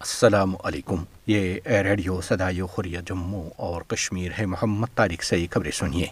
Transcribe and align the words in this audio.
السلام 0.00 0.54
علیکم۔ 0.64 1.04
یہ 1.26 1.60
ریڈیو 1.66 2.20
سدائی 2.20 2.60
خوریہ 2.60 2.98
جموں 3.06 3.50
اور 3.56 3.82
کشمیر 3.82 4.30
ہے۔ 4.38 4.46
محمد 4.46 4.86
طارق 4.94 5.22
سے 5.22 5.46
خبریں 5.50 5.70
سنیے۔ 5.70 6.06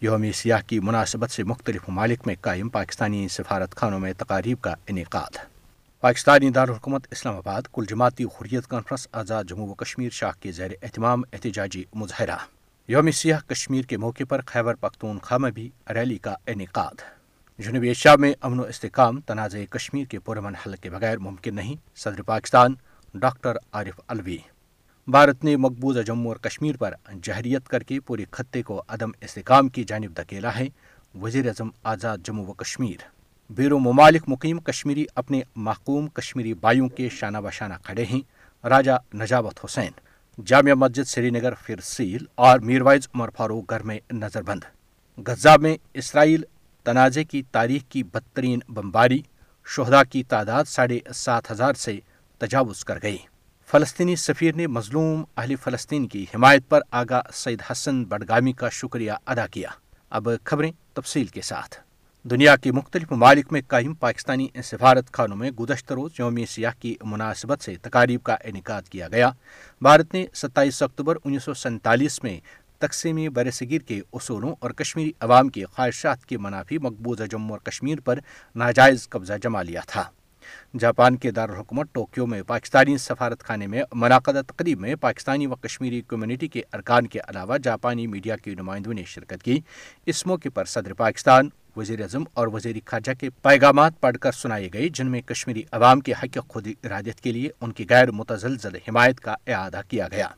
یوم 0.00 0.32
سیاح 0.32 0.60
کی 0.60 0.80
مناسبت 0.80 1.30
سے 1.30 1.42
مختلف 1.42 1.80
ممالک 1.88 2.20
میں 2.26 2.34
قائم 2.40 2.68
پاکستانی 2.68 3.28
سفارت 3.28 3.76
خانوں 3.76 3.98
میں 3.98 4.12
تقاریب 4.18 4.60
کا 4.60 4.74
انعقاد۔ 4.86 5.36
پاکستانی 6.00 6.50
دارالحکومت 6.50 7.06
اسلام 7.10 7.36
آباد، 7.36 7.62
کل 7.72 7.84
جماعتی 7.88 8.24
حریت 8.24 8.66
کانفرنس، 8.66 9.08
آزاد 9.12 9.44
جموں 9.44 9.68
و 9.68 9.74
کشمیر 9.74 10.10
شاہ 10.10 10.32
کے 10.40 10.52
زیر 10.52 10.70
اہتمام 10.82 11.22
احتجاجی 11.32 11.84
مظاہرہ۔ 11.94 12.36
یوم 12.88 13.10
سیاح 13.10 13.38
کشمیر 13.46 13.82
کے 13.82 13.96
موقع 13.96 14.24
پر 14.28 14.40
خیبر 14.46 14.74
پختونخوا 14.74 15.38
میں 15.38 15.50
بھی 15.50 15.70
ریلی 15.94 16.18
کا 16.18 16.34
انعقاد۔ 16.46 16.94
جنوبی 17.58 17.88
ایشیا 17.88 18.16
میں 18.16 18.32
امن 18.40 18.60
و 18.60 18.62
استحکام، 18.62 19.20
تنازع 19.20 19.64
کشمیر 19.70 20.04
کے 20.04 20.18
پرمن 20.18 20.54
حل 20.54 20.74
کے 20.76 20.90
بغیر 20.90 21.18
ممکن 21.18 21.54
نہیں۔ 21.54 21.74
صدر 21.96 22.22
پاکستان 22.22 22.74
ڈاکٹر 23.14 23.52
عارف 23.72 24.00
الوی۔ 24.08 24.38
بھارت 25.08 25.44
نے 25.44 25.56
مقبوضہ 25.56 26.00
جموں 26.00 26.26
اور 26.26 26.36
کشمیر 26.36 26.76
پر 26.76 26.94
جہریت 27.22 27.68
کر 27.68 27.82
کے 27.82 28.00
پورے 28.00 28.24
خطے 28.30 28.62
کو 28.62 28.82
عدم 28.88 29.10
استحکام 29.20 29.68
کی 29.68 29.84
جانب 29.84 30.16
دھکیلا 30.16 30.58
ہے۔ 30.58 30.66
وزیر 31.22 31.46
اعظم 31.46 31.68
آزاد 31.82 32.18
جموں 32.24 32.46
و 32.46 32.52
کشمیر۔ 32.52 32.96
بیرو 33.50 33.78
ممالک 33.78 34.22
مقیم 34.28 34.58
کشمیری 34.58 35.04
اپنے 35.14 35.40
محکوم 35.56 36.06
کشمیری 36.06 36.54
بائیوں 36.54 36.88
کے 36.88 37.08
شانہ 37.08 37.38
بشانہ 37.38 37.74
کھڑے 37.82 38.04
ہیں۔ 38.04 38.20
راجہ 38.66 39.14
نجابت 39.14 39.64
حسین، 39.64 39.92
جامعہ 40.44 40.74
مسجد 40.74 41.08
سری 41.08 41.30
نگر 41.30 41.54
پھر 41.54 41.80
سیل 41.82 42.24
اور 42.34 42.58
میروائز 42.58 43.08
عمر 43.14 43.30
فاروق 43.36 43.70
گھر 43.70 43.82
میں 43.82 43.98
نظر 44.12 44.42
بند۔ 44.42 44.60
غزہ 45.26 45.56
میں 45.56 45.76
اسرائیل 45.94 46.42
تنازع 46.84 47.22
کی 47.30 47.42
تاریخ 47.52 47.82
کی 47.88 48.02
بدترین 48.02 48.60
بمباری 48.68 49.22
شہدا 49.66 50.04
کی 50.04 50.22
تعداد 50.22 50.64
ساڑھے 50.64 50.98
سات 51.14 51.50
ہزار 51.50 51.72
سے 51.72 51.98
تجاوز 52.40 52.84
کر 52.84 52.98
گئی۔ 53.02 53.18
فلسطینی 53.66 54.16
سفیر 54.16 54.54
نے 54.54 54.66
مظلوم 54.66 55.24
اہل 55.36 55.56
فلسطین 55.56 56.08
کی 56.08 56.26
حمایت 56.34 56.68
پر 56.68 56.80
آگاہ 56.90 57.22
سعید 57.32 57.62
حسن 57.70 58.04
بڈگامی 58.04 58.52
کا 58.52 58.68
شکریہ 58.68 59.12
ادا 59.26 59.46
کیا۔ 59.46 59.68
اب 60.10 60.28
خبریں 60.44 60.72
تفصیل 60.92 61.26
کے 61.26 61.40
ساتھ۔ 61.40 61.76
دنیا 62.22 62.56
کے 62.56 62.72
مختلف 62.72 63.12
ممالک 63.12 63.52
میں 63.52 63.60
قائم 63.68 63.94
پاکستانی 63.94 64.48
سفارت 64.64 65.12
خانوں 65.12 65.36
میں 65.36 65.50
گزشتہ 65.50 65.94
روز 65.94 66.10
یوم 66.18 66.38
سیاح 66.48 66.72
کی 66.80 66.94
مناسبت 67.02 67.62
سے 67.62 67.76
تقاریب 67.82 68.22
کا 68.22 68.36
انعقاد 68.44 68.82
کیا 68.82 69.08
گیا۔ 69.08 69.30
بھارت 69.82 70.14
نے 70.14 70.26
ستائیس 70.34 70.82
اکتوبر 70.82 71.16
انیس 71.24 71.44
سو 71.44 71.54
سینتالیس 71.54 72.22
میں 72.22 72.40
تقسیمی 72.78 73.28
برصغیر 73.28 73.80
کے 73.80 74.00
اصولوں 74.12 74.54
اور 74.60 74.70
کشمیری 74.70 75.12
عوام 75.20 75.48
کی 75.48 75.64
خواہشات 75.64 76.26
کے 76.26 76.38
منافی 76.38 76.78
مقبوضہ 76.78 77.24
جموں 77.24 77.50
اور 77.50 77.58
کشمیر 77.58 78.00
پر 78.00 78.18
ناجائز 78.54 79.08
قبضہ 79.08 79.32
جما 79.42 79.62
لیا 79.62 79.80
تھا۔ 79.86 80.04
جاپان 80.78 81.16
کے 81.16 81.30
دارالحکومت 81.30 81.86
ٹوکیو 81.92 82.26
میں 82.26 82.42
پاکستانی 82.42 82.98
سفارت 82.98 83.42
خانے 83.42 83.66
میں 83.66 83.82
منعقدہ 83.92 84.40
تقریب 84.46 84.80
میں 84.80 84.94
پاکستانی 84.94 85.46
و 85.46 85.54
کشمیری 85.54 86.02
کمیونٹی 86.06 86.48
کے 86.48 86.62
ارکان 86.72 87.06
کے 87.06 87.18
علاوہ 87.28 87.58
جاپانی 87.58 88.06
میڈیا 88.06 88.36
کے 88.36 88.54
نمائندوں 88.54 88.94
نے 88.94 89.02
شرکت 89.06 89.42
کی۔ 89.42 89.60
اس 90.06 90.26
موقع 90.26 90.48
پر 90.54 90.64
صدر 90.64 90.92
پاکستان، 90.92 91.48
وزیر 91.76 92.00
اعظم 92.00 92.24
اور 92.34 92.48
وزیر 92.48 92.76
خارجہ 92.84 93.12
کے 93.20 93.30
پیغامات 93.30 94.00
پڑھ 94.00 94.16
کر 94.18 94.32
سنائے 94.32 94.68
گئے، 94.72 94.88
جن 94.88 95.06
میں 95.06 95.20
کشمیری 95.20 95.62
عوام 95.72 96.00
کے 96.00 96.12
حق 96.12 96.38
خود 96.48 96.68
ارادت 96.84 97.20
کے 97.20 97.32
لیے 97.32 97.50
ان 97.60 97.72
کی 97.72 97.84
غیر 97.90 98.10
متزلزل 98.10 98.74
حمایت 98.88 99.20
کا 99.20 99.34
اعادہ 99.46 99.80
کیا 99.88 100.08
گیا۔ 100.08 100.28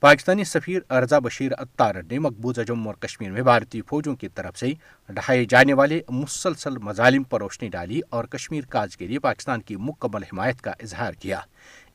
پاکستانی 0.00 0.44
سفیر 0.44 0.80
ارزا 0.90 1.18
بشیر 1.18 1.52
اتار 1.58 1.94
نے 2.10 2.18
مقبوضہ 2.18 2.60
جموں 2.60 2.86
اور 2.86 2.94
کشمیر 2.94 3.30
میں 3.30 3.42
بھارتی 3.42 3.80
فوجوں 3.82 4.14
کی 4.16 4.28
طرف 4.28 4.58
سے 4.58 4.72
ڈھائے 5.08 5.44
جانے 5.44 5.72
والے 5.72 6.00
مسلسل 6.08 6.78
مظالم 6.78 7.22
پر 7.22 7.40
روشنی 7.40 7.68
ڈالی 7.68 8.00
اور 8.10 8.24
کشمیر 8.24 8.64
کاج 8.68 8.96
کے 8.96 9.06
لیے 9.06 9.18
پاکستان 9.18 9.60
کی 9.60 9.76
مکمل 9.76 10.22
حمایت 10.22 10.60
کا 10.60 10.70
اظہار 10.70 11.12
کیا۔ 11.12 11.40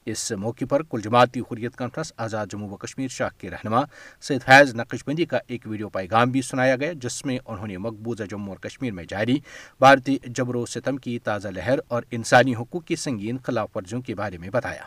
اس 0.06 0.32
موقع 0.32 0.66
پر 0.70 0.84
کل 0.84 1.02
جماعتی 1.02 1.40
حریت 1.40 1.76
کانفرنس 1.76 2.14
آزاد 2.18 2.48
جموں 2.52 2.70
و 2.70 2.76
کشمیر 2.76 3.08
شاہ 3.08 3.30
کے 3.38 3.50
رہنما 3.50 3.82
سید 4.22 4.44
فیض 4.46 4.76
نقش 4.76 5.04
بندی 5.08 5.26
کا 5.26 5.40
ایک 5.48 5.68
ویڈیو 5.68 5.90
پیغام 5.90 6.32
بھی 6.32 6.42
سنایا 6.42 6.76
گیا، 6.76 6.94
جس 6.94 7.26
میں 7.26 7.38
انہوں 7.46 7.68
نے 7.68 7.78
مقبوضہ 7.78 8.24
جموں 8.24 8.50
اور 8.50 8.58
کشمیر 8.58 8.92
میں 8.92 9.04
جاری 9.10 9.40
بھارتی 9.80 10.18
جبر 10.26 10.56
و 10.56 10.66
ستم 10.66 10.98
کی 10.98 11.20
تازہ 11.20 11.48
لہر 11.48 11.80
اور 11.88 12.04
انسانی 12.12 12.56
حقوق 12.56 12.86
کی 12.86 12.96
سنگین 12.96 13.38
خلاف 13.38 13.78
ورزیوں 13.78 14.02
کے 14.02 14.16
بارے 14.16 14.38
میں 14.38 14.50
بتایا۔ 14.50 14.84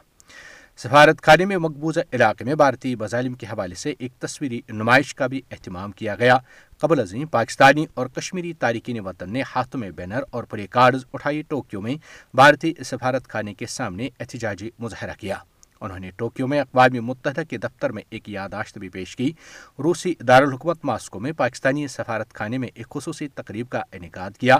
سفارت 0.78 1.22
خانے 1.22 1.44
میں 1.44 1.56
مقبوضہ 1.56 2.00
علاقے 2.12 2.44
میں 2.44 2.54
بھارتی 2.54 2.96
مظالم 2.96 3.34
کے 3.34 3.46
حوالے 3.46 3.74
سے 3.74 3.94
ایک 3.98 4.12
تصویری 4.18 4.60
نمائش 4.68 5.14
کا 5.14 5.26
بھی 5.26 5.42
اہتمام 5.50 5.92
کیا 5.92 6.14
گیا۔ 6.14 6.38
قبل 6.78 7.00
ازیں 7.00 7.24
پاکستانی 7.24 7.86
اور 7.94 8.06
کشمیری 8.06 8.52
تارکین 8.52 9.00
وطن 9.00 9.32
نے 9.32 9.42
ہاتھوں 9.56 9.80
میں 9.80 9.90
بینر 9.90 10.20
اور 10.30 10.44
پورے 10.44 10.66
کارڈز 10.66 11.04
اٹھائی 11.12 11.42
ٹوکیو 11.42 11.80
میں 11.80 11.94
بھارتی 12.34 12.72
سفارت 12.84 13.28
خانے 13.28 13.54
کے 13.54 13.66
سامنے 13.66 14.08
احتجاجی 14.20 14.70
مظاہرہ 14.78 15.12
کیا۔ 15.18 15.36
انہوں 15.80 15.98
نے 15.98 16.10
ٹوکیو 16.16 16.46
میں 16.46 16.60
اقوام 16.60 17.04
متحدہ 17.04 17.40
کے 17.50 17.56
دفتر 17.56 17.92
میں 17.92 18.02
ایک 18.10 18.28
یاداشت 18.28 18.78
بھی 18.78 18.88
پیش 18.88 19.16
کی۔ 19.16 19.32
روسی 19.78 20.14
دارالحکومت 20.28 20.84
ماسکو 20.84 21.20
میں 21.20 21.32
پاکستانی 21.32 21.86
سفارت 21.86 22.34
خانے 22.34 22.58
میں 22.58 22.68
ایک 22.74 22.88
خصوصی 22.88 23.28
تقریب 23.28 23.68
کا 23.68 23.82
انعقاد 23.92 24.30
کیا۔ 24.30 24.56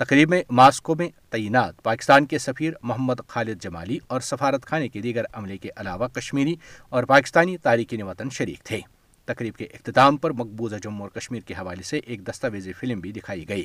تقریب 0.00 0.30
میں 0.30 0.42
ماسکو 0.50 0.94
میں 0.94 1.08
تعینات، 1.30 1.82
پاکستان 1.82 2.26
کے 2.26 2.38
سفیر 2.38 2.72
محمد 2.82 3.14
خالد 3.28 3.62
جمالی 3.62 3.98
اور 4.06 4.20
سفارت 4.20 4.66
خانے 4.66 4.88
کے 4.88 5.00
دیگر 5.00 5.24
عملے 5.32 5.58
کے 5.58 5.68
علاوہ 5.76 6.08
کشمیری 6.08 6.54
اور 6.88 7.04
پاکستانی 7.04 7.56
تارکین 7.56 8.02
وطن 8.02 8.30
شریک 8.30 8.64
تھے۔ 8.64 8.80
تقریب 9.24 9.56
کے 9.56 9.64
اختتام 9.64 10.16
پر 10.16 10.30
مقبوضہ 10.30 10.76
جموں 10.76 11.00
اور 11.00 11.20
کشمیر 11.20 11.40
کے 11.40 11.54
حوالے 11.54 11.82
سے 11.82 11.98
ایک 11.98 12.26
دستاویزی 12.26 12.72
فلم 12.72 13.00
بھی 13.00 13.12
دکھائی 13.12 13.48
گئی۔ 13.48 13.64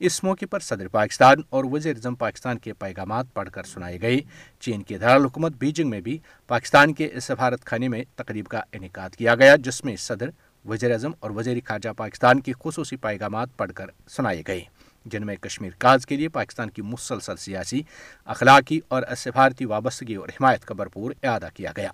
اس 0.00 0.24
موقع 0.24 0.44
پر 0.50 0.60
صدر 0.60 0.88
پاکستان 0.88 1.36
اور 1.50 1.64
وزیر 1.72 1.96
اعظم 1.96 2.14
پاکستان 2.14 2.58
کے 2.58 2.72
پیغامات 2.72 3.26
پڑھ 3.34 3.50
کر 3.50 3.62
سنائے 3.62 4.00
گئے۔ 4.00 4.18
چین 4.60 4.82
کے 4.82 4.98
دارالحکومت 4.98 5.52
بیجنگ 5.58 5.90
میں 5.90 6.00
بھی 6.00 6.18
پاکستان 6.46 6.94
کے 6.94 7.10
سفارت 7.22 7.64
خانے 7.64 7.88
میں 7.88 8.04
تقریب 8.14 8.46
کا 8.46 8.60
انعقاد 8.72 9.10
کیا 9.10 9.34
گیا، 9.34 9.56
جس 9.56 9.84
میں 9.84 9.96
صدر، 9.96 10.30
وزیر 10.68 10.92
اعظم 10.92 11.10
اور 11.20 11.30
وزیر 11.30 11.56
خارجہ 11.64 11.90
پاکستان 11.96 12.40
کے 12.40 12.52
خصوصی 12.64 12.96
پیغامات 12.96 13.48
پڑھ 13.56 13.72
کر 13.72 13.86
سنائے 14.08 14.42
گئے۔ 14.46 14.64
جن 15.04 15.26
میں 15.26 15.36
کشمیر۔ 15.36 15.70
کاز 15.78 16.06
کے 16.06 16.16
لیے 16.16 16.28
پاکستان 16.28 16.70
کی 16.70 16.82
مسلسل 16.82 17.36
سیاسی، 17.36 17.82
اخلاقی 18.24 18.80
اور 18.88 19.02
سفارتی 19.16 19.64
وابستگی 19.64 20.14
اور 20.14 20.28
حمایت 20.28 20.64
کا 20.64 20.74
بھرپور 20.74 21.12
اعادہ 21.22 21.48
کیا 21.54 21.72
گیا۔ 21.76 21.90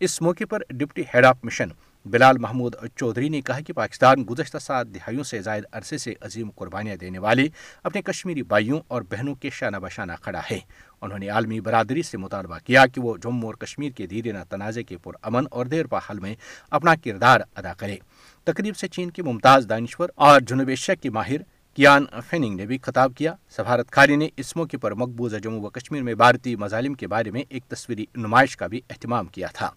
اس 0.00 0.22
موقع 0.22 0.44
پر 0.50 0.62
deputy 0.70 1.02
head 1.14 1.24
of 1.24 1.36
mission 1.42 1.68
Bilal 2.06 2.38
Mahmood 2.38 2.74
Chaudhry 2.96 3.28
نے 3.28 3.40
کہا 3.40 3.60
کہ 3.60 3.72
پاکستان 3.72 4.24
گزشتہ 4.30 4.58
سات 4.58 4.86
دہائیوں 4.86 5.24
سے 5.24 5.42
زائد 5.42 5.64
عرصے 5.72 5.98
سے 5.98 6.14
عظیم 6.20 6.50
قربانیاں 6.50 6.96
دینے 6.96 7.18
والے 7.18 7.48
اپنے 7.82 8.02
کشمیری 8.02 8.42
بھائیوں 8.42 8.80
اور 8.88 9.02
بہنوں 9.02 9.34
کے 9.34 9.50
شانہ 9.50 9.76
بشانہ 9.76 10.12
کھڑا 10.22 10.40
ہے۔ 10.50 10.58
انہوں 11.00 11.18
نے 11.18 11.28
عالمی 11.28 11.60
برادری 11.60 12.02
سے 12.02 12.18
مطالبہ 12.18 12.58
کیا 12.64 12.86
کہ 12.86 13.00
وہ 13.00 13.16
جموں 13.16 13.42
اور 13.42 13.54
کشمیر 13.54 13.90
کے 13.90 14.06
دیرینہ 14.06 14.38
تنازع 14.48 14.80
کے 14.82 14.96
پرامن 14.96 15.44
اور 15.50 15.66
دیر 15.66 15.86
پا 15.86 15.98
حل 16.10 16.18
میں 16.18 16.34
اپنا 16.70 16.94
کردار 17.04 17.40
ادا 17.56 17.72
کرے 17.72 17.96
تقریب 18.44 18.76
سے 18.76 18.88
چین 18.88 19.10
کے 19.10 19.22
ممتاز 19.22 19.66
دانشور 19.68 20.08
اور 20.14 20.40
جنوب 20.40 20.68
ایشیا 20.68 20.94
کے 20.94 21.10
ماہر 21.10 21.57
کیان 21.78 22.04
فیننگ 22.26 22.56
نے 22.56 22.66
بھی 22.66 22.78
خطاب 22.82 23.12
کیا۔ 23.16 23.34
سفارت 23.50 23.90
خاری 23.90 24.16
نے 24.16 24.28
اس 24.36 24.56
موقع 24.56 24.76
پر 24.80 24.94
مقبوضہ 24.94 25.36
جموں 25.36 25.60
و 25.62 25.70
کشمیر 25.70 26.02
میں 26.02 26.14
بھارتی 26.14 26.56
مظالم 26.56 26.94
کے 26.94 27.06
بارے 27.06 27.30
میں 27.30 27.42
ایک 27.48 27.64
تصویری 27.64 28.06
نمائش 28.14 28.56
کا 28.56 28.66
بھی 28.66 28.80
اہتمام 28.90 29.26
کیا 29.26 29.48
تھا۔ 29.54 29.70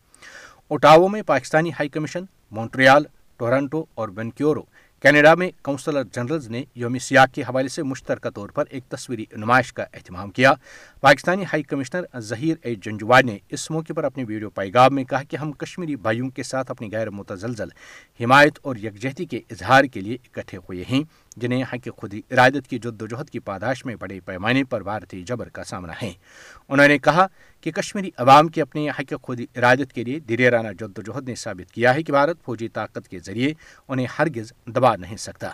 اوٹاو 0.67 1.07
میں 1.07 1.22
Pakistani 1.22 1.70
high 1.70 1.90
commission, 1.90 2.23
Montreal, 2.52 3.03
Toronto 3.37 3.85
اور 3.93 4.09
وینکیورو 4.16 4.64
کینیڈا 5.01 5.35
میں 5.35 5.49
کونسلر 5.61 6.03
جنرلز 6.03 6.49
نے 6.49 6.63
یوم 6.75 6.97
سیاح 6.97 7.25
کے 7.25 7.41
حوالے 7.41 7.67
سے 7.67 7.83
مشترکہ 7.83 8.29
طور 8.29 8.49
پر 8.49 8.65
ایک 8.69 8.83
تصویری 8.89 9.25
نمائش 9.31 9.73
کا 9.73 9.85
اہتمام 9.93 10.29
کیا۔ 10.29 10.53
Pakistani 11.01 11.43
high 11.43 11.63
commissioner 11.63 12.19
Zaheer 12.19 12.55
A 12.61 12.75
Janjua 12.75 13.23
نے 13.23 13.37
اس 13.49 13.71
موقع 13.71 13.93
پر 13.93 14.03
اپنے 14.03 14.23
ویڈیو 14.27 14.49
پیغام 14.49 14.95
میں 14.95 15.03
کہا 15.03 15.23
کہ 15.23 15.35
ہم 15.35 15.51
کشمیری 15.51 15.95
بھائیوں 15.95 16.29
کے 16.29 16.43
ساتھ 16.43 16.71
اپنی 16.71 16.89
غیر 16.91 17.09
متزلزل، 17.09 17.67
حمایت 18.23 18.59
اور 18.61 18.75
یکجہتی 18.75 19.25
کے 19.25 19.37
اظہار 19.37 19.83
کے 19.83 20.01
لیے 20.01 20.17
اکٹھے 20.23 20.57
ہوئے 20.57 20.83
ہیں، 20.89 21.03
جنہیں 21.37 21.63
حق 21.63 21.89
خود 21.97 22.13
ارادت 22.31 22.67
کی 22.67 22.79
جد 22.79 23.01
و 23.01 23.07
جہد 23.07 23.29
کی 23.29 23.39
پاداش 23.39 23.85
میں 23.85 23.95
بڑے 23.95 24.19
پیمانے 24.19 24.63
پر 24.63 24.83
بھارتی 24.83 25.23
جبر 25.23 25.49
کا 25.49 25.63
سامنا 25.63 25.93
ہے۔ 26.01 26.11
انہوں 26.69 26.87
نے 26.87 26.97
کہا 26.97 27.27
کہ 27.61 27.72
کشمیری 27.72 28.09
عوام 28.17 28.47
کے 28.47 28.61
اپنے 28.61 28.90
حق 28.90 29.13
خود 29.22 29.41
ارادت 29.55 29.93
کے 29.93 30.03
لیے 30.03 30.19
دریرانہ 30.19 30.67
جد 30.79 30.97
و 30.97 31.02
جہد 31.02 31.28
نے 31.28 31.35
ثابت 31.35 31.72
کیا 31.72 31.96
ہے 31.96 32.03
کہ 32.03 32.11
بھارت 32.11 32.37
فوجی 32.46 32.67
طاقت 32.67 33.08
کے 33.09 33.19
ذریعے 33.19 33.53
انہیں 33.87 34.08
ہرگز 34.19 34.53
دبا 34.67 34.96
نہیں 34.96 35.17
سکتا۔ 35.17 35.49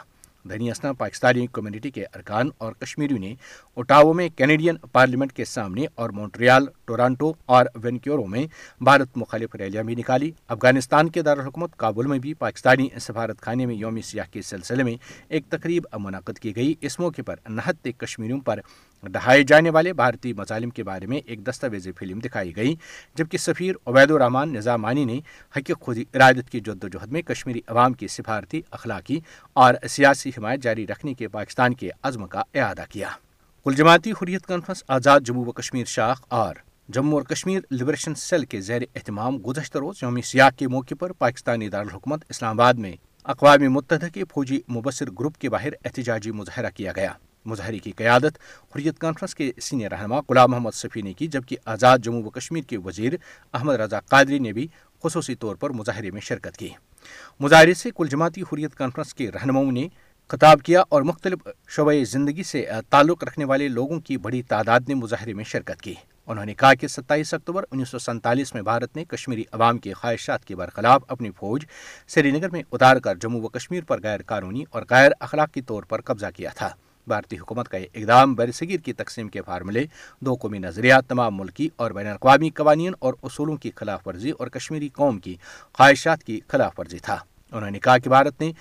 دھنی 0.49 0.71
اسنا 0.71 0.93
پاکستانی 0.93 1.45
کمیونٹی 1.51 1.91
کے 1.91 2.05
ارکان 2.15 2.49
اور 2.57 2.73
کشمیریوں 2.73 3.19
نے 3.19 3.33
اوٹاو 3.73 4.13
میں 4.13 4.27
کینیڈین 4.29 4.77
پارلیمنٹ 4.91 5.33
کے 5.33 5.45
سامنے 5.45 5.85
اور 5.95 6.09
مونٹریال، 6.09 6.65
ٹورانٹو 6.85 7.33
اور 7.45 7.65
وینکیورو 7.75 8.25
میں 8.25 8.45
بھارت 8.83 9.17
مخالف 9.17 9.55
ریلیاں 9.55 9.83
بھی 9.83 9.95
نکالی۔ 9.95 10.31
افغانستان 10.47 11.09
کے 11.09 11.21
دارالحکومت 11.21 11.75
کابل 11.77 12.07
میں 12.07 12.19
بھی 12.19 12.33
پاکستانی 12.33 12.87
سفارت 13.01 13.41
خانے 13.41 13.65
میں 13.65 13.75
یوم 13.75 14.01
سیاح 14.01 14.25
کے 14.31 14.41
سلسلے 14.41 14.83
میں 14.83 14.95
ایک 15.29 15.45
تقریب 15.49 15.87
منعقد 15.99 16.39
کی 16.39 16.55
گئی۔ 16.55 16.73
اس 16.81 16.99
موقع 16.99 17.21
پر 17.25 17.35
نہت 17.49 17.87
کشمیریوں 17.97 18.39
پر 18.39 18.59
ڈھائے 19.03 19.43
جانے 19.43 19.69
والے 19.69 19.93
بھارتی 19.93 20.33
مظالم 20.33 20.69
کے 20.69 20.83
بارے 20.83 21.05
میں 21.05 21.19
ایک 21.25 21.45
دستاویزی 21.47 21.91
فلم 21.91 22.19
دکھائی 22.19 22.55
گئی، 22.55 22.75
جبکہ 23.15 23.37
سفیر 23.37 23.75
عبید 23.85 24.11
الرحمان 24.11 24.53
نظامانی 24.53 25.05
نے 25.05 25.19
حق 25.57 25.71
خود 25.81 25.97
ارادت 26.13 26.49
کی 26.49 26.59
جد 26.59 26.83
و 26.83 26.87
جہد 26.87 27.11
میں 27.11 27.21
کشمیری 27.21 27.61
عوام 27.67 27.93
کی 27.93 28.07
سفارتی 28.07 28.61
اخلاقی 28.71 29.19
اور 29.53 29.73
سیاسی 29.89 30.31
حمایت 30.37 30.63
جاری 30.63 30.87
رکھنے 30.87 31.13
کے 31.13 31.27
پاکستان 31.27 31.73
کے 31.73 31.89
عزم 32.03 32.27
کا 32.27 32.41
اعادہ 32.53 32.83
کیا۔ 32.89 33.09
کل 33.63 33.75
جماعتی 33.75 34.11
حریت 34.11 34.45
کانفرنس 34.45 34.83
آزاد 34.87 35.19
جموں 35.19 35.45
و 35.45 35.51
کشمیر 35.51 35.85
شاخ 35.85 36.21
اور 36.27 36.55
جموں 36.89 37.13
اور 37.13 37.21
کشمیر 37.21 37.59
لبریشن 37.71 38.15
سیل 38.15 38.45
کے 38.45 38.61
زیر 38.61 38.81
اہتمام 38.95 39.37
گزشتہ 39.37 39.77
روز 39.77 39.95
یوم 40.01 40.21
سیاح 40.21 40.49
کے 40.49 40.67
موقع 40.67 40.95
پر 40.99 41.11
پاکستانی 41.11 41.69
دارالحکومت 41.69 42.25
اسلام 42.29 42.59
آباد 42.59 42.73
میں 42.73 42.95
اقوام 43.23 43.73
متحدہ 43.73 44.05
کے 44.13 44.23
فوجی 44.33 44.59
مبصر 44.69 45.11
گروپ 45.19 45.37
کے 45.37 45.49
باہر 45.49 45.69
احتجاجی 45.85 46.31
مظاہرہ 46.31 46.69
کیا 46.75 46.91
گیا۔ 46.95 47.13
مظاہرے 47.45 47.79
کی 47.79 47.91
قیادت 47.91 48.37
حریت 48.75 48.99
کانفرنس 48.99 49.35
کے 49.35 49.51
سینئر 49.61 49.91
رہنما 49.91 50.19
غلام 50.29 50.51
محمد 50.51 50.71
صفی 50.73 51.01
نے 51.01 51.13
کی، 51.13 51.27
جبکہ 51.27 51.57
آزاد 51.65 51.99
جموں 51.99 52.23
و 52.23 52.29
کشمیر 52.29 52.63
کے 52.63 52.77
وزیر 52.77 53.13
احمد 53.53 53.75
رضا 53.75 53.99
قادری 53.99 54.39
نے 54.39 54.53
بھی 54.53 54.67
خصوصی 55.03 55.35
طور 55.35 55.55
پر 55.55 55.69
مظاہرے 55.69 56.11
میں 56.11 56.21
شرکت 56.21 56.57
کی۔ 56.57 56.69
مظاہرے 57.39 57.73
سے 57.73 57.89
کل 57.95 58.07
جماعتی 58.07 58.41
حریت 58.41 58.75
کانفرنس 58.75 59.13
کے 59.13 59.31
رہنماؤں 59.31 59.71
نے 59.71 59.87
خطاب 60.29 60.61
کیا 60.61 60.83
اور 60.89 61.01
مختلف 61.01 61.47
شعبۂ 61.69 62.03
زندگی 62.03 62.43
سے 62.43 62.65
تعلق 62.89 63.23
رکھنے 63.23 63.45
والے 63.45 63.67
لوگوں 63.67 63.99
کی 63.99 64.17
بڑی 64.17 64.41
تعداد 64.41 64.79
نے 64.87 64.93
مظاہرے 64.93 65.33
میں 65.33 65.43
شرکت 65.43 65.81
کی۔ 65.81 65.93
انہوں 66.27 66.45
نے 66.45 66.53
کہا 66.53 66.73
کہ 66.73 66.87
ستائیس 66.87 67.33
اکتوبر 67.33 67.63
انیس 67.71 67.89
سو 67.89 67.99
سینتالیس 67.99 68.53
میں 68.53 68.61
بھارت 68.61 68.95
نے 68.95 69.05
کشمیری 69.05 69.43
عوام 69.51 69.77
کی 69.77 69.93
خواہشات 69.93 70.45
کے 70.45 70.55
برخلاف 70.55 71.03
اپنی 71.07 71.31
فوج 71.31 71.65
سری 72.07 72.31
نگر 72.31 72.49
میں 72.49 72.63
اتار 72.71 72.97
کر 72.97 73.15
جموں 73.15 73.41
و 73.41 73.47
کشمیر 73.47 73.83
پر 73.83 74.01
غیر 74.03 74.21
قانونی 74.25 74.63
اور 74.69 74.83
غیر 74.89 75.11
اخلاقی 75.19 75.61
طور 75.61 75.83
پر 75.83 76.01
قبضہ 76.01 76.25
کیا 76.35 76.49
تھا۔ 76.55 76.69
بھارتی 77.07 77.37
حکومت 77.37 77.69
کا 77.69 77.77
یہ 77.77 77.85
اقدام 77.95 78.35
برصغیر 78.35 78.79
کی 78.79 78.93
تقسیم 78.93 79.27
کے 79.27 79.41
فارمولے، 79.41 79.85
دو 80.19 80.33
قومی 80.33 80.59
نظریات، 80.59 81.07
تمام 81.07 81.37
ملکی 81.37 81.69
اور 81.75 81.91
بین 81.91 82.07
الاقوامی 82.07 82.49
قوانین 82.49 82.93
اور 82.99 83.13
اصولوں 83.23 83.57
کی 83.57 83.71
خلاف 83.75 84.07
ورزی 84.07 84.31
اور 84.31 84.47
کشمیری 84.47 84.89
قوم 84.89 85.19
کی 85.19 85.35
خواہشات 85.73 86.23
کی 86.23 86.39
خلاف 86.47 86.79
ورزی 86.79 86.99
تھا۔ 86.99 87.17
انہوں 87.51 87.71
نے 87.71 87.79
کہا 87.79 87.97
کہ 87.97 88.09
بھارت 88.09 88.41
نے 88.41 88.51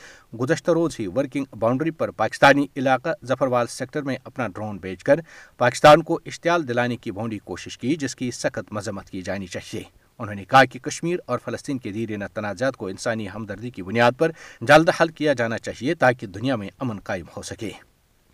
گزشتہ 0.41 0.71
روز 0.71 0.97
ہی 1.01 1.07
ورکنگ 1.07 1.45
باؤنڈری 1.59 1.91
پر 1.91 2.11
پاکستانی 2.11 2.67
علاقہ 2.77 3.09
ظفروال 3.25 3.67
سیکٹر 3.67 4.03
میں 4.03 4.17
اپنا 4.25 4.49
ڈرون 4.49 4.77
بھیج 4.77 5.05
کر 5.05 5.21
پاکستان 5.59 6.03
کو 6.03 6.21
اشتعال 6.27 6.69
دلانے 6.69 6.97
کی 6.97 7.13
بھونڈی 7.13 7.39
کوشش 7.39 7.79
کی، 7.79 7.97
جس 7.97 8.17
کی 8.17 8.31
سخت 8.31 8.59
مذمت 8.71 9.11
کی 9.11 9.23
جانی 9.23 9.47
چاہیے۔ 9.47 9.83
انہوں 10.19 10.35
نے 10.35 10.45
کہا 10.45 10.65
کہ 10.65 10.79
کشمیر 10.79 11.17
اور 11.27 11.39
فلسطین 11.45 11.79
کے 11.79 11.93
دیرینہ 11.93 12.25
تنازعات 12.35 12.77
کو 12.77 12.87
انسانی 12.87 13.27
ہمدردی 13.35 13.71
کی 13.71 13.83
بنیاد 13.83 14.13
پر 14.19 14.31
جلد 14.61 14.91
حل 15.01 15.09
کیا 15.09 15.33
جانا 15.33 15.59
چاہیے 15.59 15.95
تاکہ 15.95 16.27
دنیا 16.27 16.57
میں 16.57 16.69
امن 16.79 17.01
قائم 17.01 17.27
ہو 17.37 17.43
سکے۔ 17.43 17.71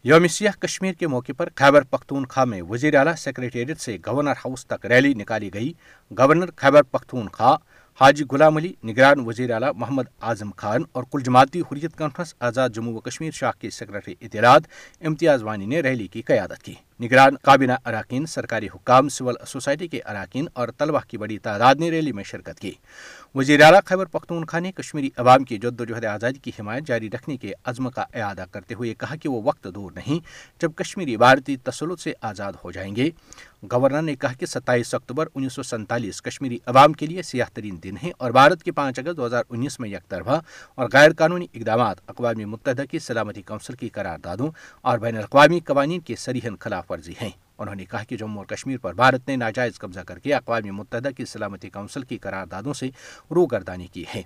یوم 0.05 0.27
سیاح 0.27 0.53
کشمیر 0.61 0.93
کے 0.93 1.07
موقع 1.07 1.33
پر 1.37 1.49
خیبر 1.55 1.83
پختونخوا 1.83 2.45
میں 2.45 2.63
وزیر 2.63 2.95
اعلیٰ 2.95 3.15
سیکریٹریٹ 3.15 3.81
سے 3.81 3.99
گورنر 4.07 4.31
ہاؤس 4.31 4.67
تک 4.67 4.87
ریلی 4.87 5.15
نکالی 5.15 5.51
گئی۔ 5.55 5.73
گورنر 6.19 6.51
خیبر 6.57 6.83
پختونخوا 6.83 7.57
حاجی 7.95 8.25
غلام 8.25 8.57
علی، 8.57 8.73
نگران 8.85 9.21
وزیر 9.21 9.53
اعلیٰ 9.53 9.71
محمد 9.75 10.05
اعظم 10.23 10.51
خان 10.57 10.83
اور 10.93 11.05
کل 11.11 11.21
جماعتی 11.21 11.61
حریت 11.61 11.97
کانفرنس، 11.97 12.35
آزاد 12.41 12.71
جموں 12.71 12.95
و 12.95 13.01
کشمیر 13.01 13.31
شاخ 13.31 13.59
کے 13.59 13.71
سیکرٹری 13.71 14.15
اطلاعات، 14.21 14.63
امتیاز 15.01 15.43
وانی 15.43 15.67
نے 15.67 15.81
ریلی 15.81 16.07
کی 16.07 16.23
قیادت 16.23 16.63
کی۔ 16.63 16.75
نگران 17.03 17.37
کابینہ 17.43 17.73
اراکین 17.85 18.27
سرکاری 18.27 18.67
حکام 18.75 19.09
سول 19.09 19.35
سوسائٹی 19.47 19.89
کے 19.89 20.01
اراکین 20.05 20.47
اور 20.53 20.69
طلبہ 20.79 20.99
کی 21.09 21.17
بڑی 21.19 21.39
تعداد 21.39 21.75
نے 21.75 21.91
ریلی 21.91 22.13
میں 22.13 22.25
شرکت 22.25 22.61
کی۔ 22.61 22.73
وزیر 23.35 23.63
اعلیٰ 23.63 23.81
خیبر 23.85 24.05
پختونخوا 24.05 24.61
نے 24.61 24.73
کشمیری 24.73 25.11
عوام 25.17 25.45
کی 25.45 25.59
جد 25.59 25.81
و 25.81 25.85
جہد 25.85 26.05
آزادی 26.05 26.39
کی 26.39 26.51
حمایت 26.61 26.85
جاری 26.85 27.11
رکھنے 27.11 27.37
کے 27.37 27.53
عزم 27.65 27.91
کا 27.91 28.05
اعادہ 28.15 28.45
کرتے 28.51 28.75
ہوئے 28.75 28.95
کہا 28.95 29.17
کہ 29.17 29.29
وہ 29.29 29.43
وقت 29.45 29.67
دور 29.75 29.93
نہیں، 29.93 30.27
جب 30.61 30.73
کشمیری 30.77 31.17
بھارتی 31.17 31.57
تسلط 31.57 32.01
سے 32.01 32.13
آزاد 32.21 32.53
ہو 32.65 32.73
جائیں 32.73 32.97
گے۔ 32.97 33.11
گورنر 33.73 34.03
نے 34.03 34.15
کہا 34.17 34.33
کہ 34.33 34.47
ستائیس 34.47 34.95
اکتوبر 34.95 35.27
انیس 35.35 35.53
سو 35.53 35.63
سینتالیس 35.63 36.23
کشمیری 36.23 36.59
عوام 36.67 36.93
کے 36.93 37.07
لیے 37.07 37.23
سیاہ 37.23 37.47
ترین 37.55 37.79
دن 37.85 37.95
ہے 38.03 38.11
اور 38.19 38.31
بھارت 38.31 38.63
کے 38.63 38.73
پانچ 38.73 38.99
اگست 38.99 39.17
دو 39.17 39.27
ہزار 39.27 39.45
انیس 39.51 39.81
میں 39.81 39.89
یک 39.89 40.09
طرفہ 40.09 40.41
اور 40.75 40.89
غیر 40.93 41.13
قانونی 41.13 41.47
اقدامات، 41.55 41.97
اقوام 42.07 42.51
متحدہ 42.51 42.83
کی 42.91 42.99
سلامتی 42.99 43.43
کونسل 43.43 43.75
کی 43.75 43.89
قراردادوں 43.89 44.51
اور 44.81 44.99
بین 44.99 45.17
الاقوامی 45.17 45.61
قوانین 45.61 46.01
کی 46.01 46.17
سریحن 46.17 46.57
خلاف 46.61 46.92
ورزی 46.93 47.13
ہیں۔ 47.23 47.31
انہوں 47.59 47.75
نے 47.75 47.85
کہا 47.85 48.05
کہ 48.05 48.17
جموں 48.17 48.39
اور 48.39 48.47
کشمیر 48.47 48.79
پر 48.79 48.93
بھارت 48.93 49.29
نے 49.29 49.37
ناجائز 49.37 49.79
قبضہ 49.79 50.01
کر 50.01 50.19
کے 50.19 50.35
اقوام 50.35 50.77
متحدہ 50.77 51.09
کی 51.17 51.25
سلامتی 51.25 51.71
کونسل 51.71 52.03
کی 52.03 52.19
قراردادوں 52.19 52.73
سے 52.73 52.89
روگردانی 53.31 53.87
کی 53.87 54.05
ہے۔ 54.15 54.23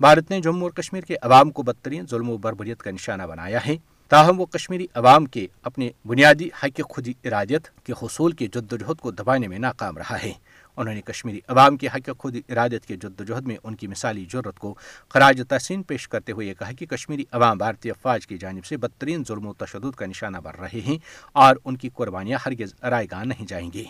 بھارت 0.00 0.30
نے 0.30 0.40
جموں 0.40 0.62
اور 0.62 0.70
کشمیر 0.70 1.00
کے 1.00 1.16
عوام 1.22 1.50
کو 1.50 1.62
بدترین 1.62 2.06
ظلم 2.10 2.30
و 2.30 2.36
بربریت 2.36 2.82
کا 2.82 2.90
نشانہ 2.90 3.22
بنایا 3.22 3.66
ہے۔ 3.66 3.76
تاہم، 4.08 4.40
وہ 4.40 4.46
کشمیری 4.46 4.86
عوام 4.94 5.26
کے 5.26 5.46
اپنے 5.62 5.90
بنیادی 6.06 6.48
حق 6.62 6.80
خودی 6.90 7.12
ارادیت 7.24 7.68
کے 7.84 7.92
حصول 8.02 8.32
کی 8.32 8.46
جدوجہد 8.46 9.00
کو 9.00 9.10
دبانے 9.10 9.48
میں 9.48 9.58
ناکام 9.58 9.98
رہا 9.98 10.22
ہے۔ 10.22 10.32
انہوں 10.76 10.94
نے 10.94 11.00
کشمیری 11.00 11.40
عوام 11.48 11.76
کے 11.76 11.88
حق 11.94 12.10
خود 12.18 12.36
ارادت 12.48 12.86
کے 12.86 12.96
جدوجہد 12.96 13.46
میں 13.46 13.56
ان 13.64 13.74
کی 13.74 13.86
مثالی 13.86 14.24
ضرورت 14.32 14.58
کو 14.58 14.74
خراج 15.10 15.42
تحسین 15.48 15.82
پیش 15.82 16.08
کرتے 16.08 16.32
ہوئے 16.32 16.54
کہا 16.54 16.72
کہ 16.72 16.86
کشمیری 16.86 17.24
عوام 17.32 17.58
بھارتی 17.58 17.90
افواج 17.90 18.26
کی 18.26 18.38
جانب 18.38 18.64
سے 18.64 18.76
بدترین 18.76 19.22
ظلم 19.28 19.46
و 19.46 19.52
تشدد 19.54 19.94
کا 19.96 20.06
نشانہ 20.06 20.38
بن 20.38 20.60
رہے 20.60 20.80
ہیں 20.80 20.98
اور 21.34 21.56
ان 21.64 21.76
کی 21.76 21.88
قربانیاں 21.94 22.38
ہرگز 22.46 22.74
رائے 22.82 23.06
گاہ 23.10 23.24
نہیں 23.24 23.46
جائیں 23.48 23.70
گی 23.74 23.84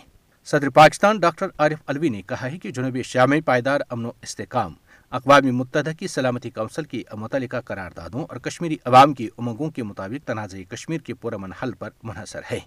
صدر 0.47 0.69
پاکستان 0.69 1.17
ڈاکٹر 1.19 1.47
عارف 1.57 1.79
الوی 1.85 2.09
نے 2.09 2.21
کہا 2.21 2.51
ہے 2.51 2.57
کہ 2.57 2.71
جنوبی 2.71 2.99
ایشیا 2.99 3.25
میں 3.25 3.39
پائیدار 3.41 3.81
امن 3.89 4.05
و 4.05 4.11
استحکام 4.21 4.73
اقوام 5.11 5.45
متحدہ 5.45 5.91
کی 5.99 6.07
سلامتی 6.07 6.49
کونسل 6.49 6.83
کی 6.83 7.03
متعلقہ 7.13 7.57
قراردادوں 7.65 8.23
اور 8.23 8.37
کشمیری 8.37 8.77
عوام 8.85 9.13
کی 9.13 9.29
امنگوں 9.37 9.69
کے 9.69 9.83
مطابق 9.83 10.27
تنازع 10.27 10.57
کشمیر 10.69 11.01
کے 11.01 11.13
پرامن 11.13 11.51
حل 11.53 11.71
پر 11.71 11.89
منحصر 12.03 12.39
ہے 12.51 12.59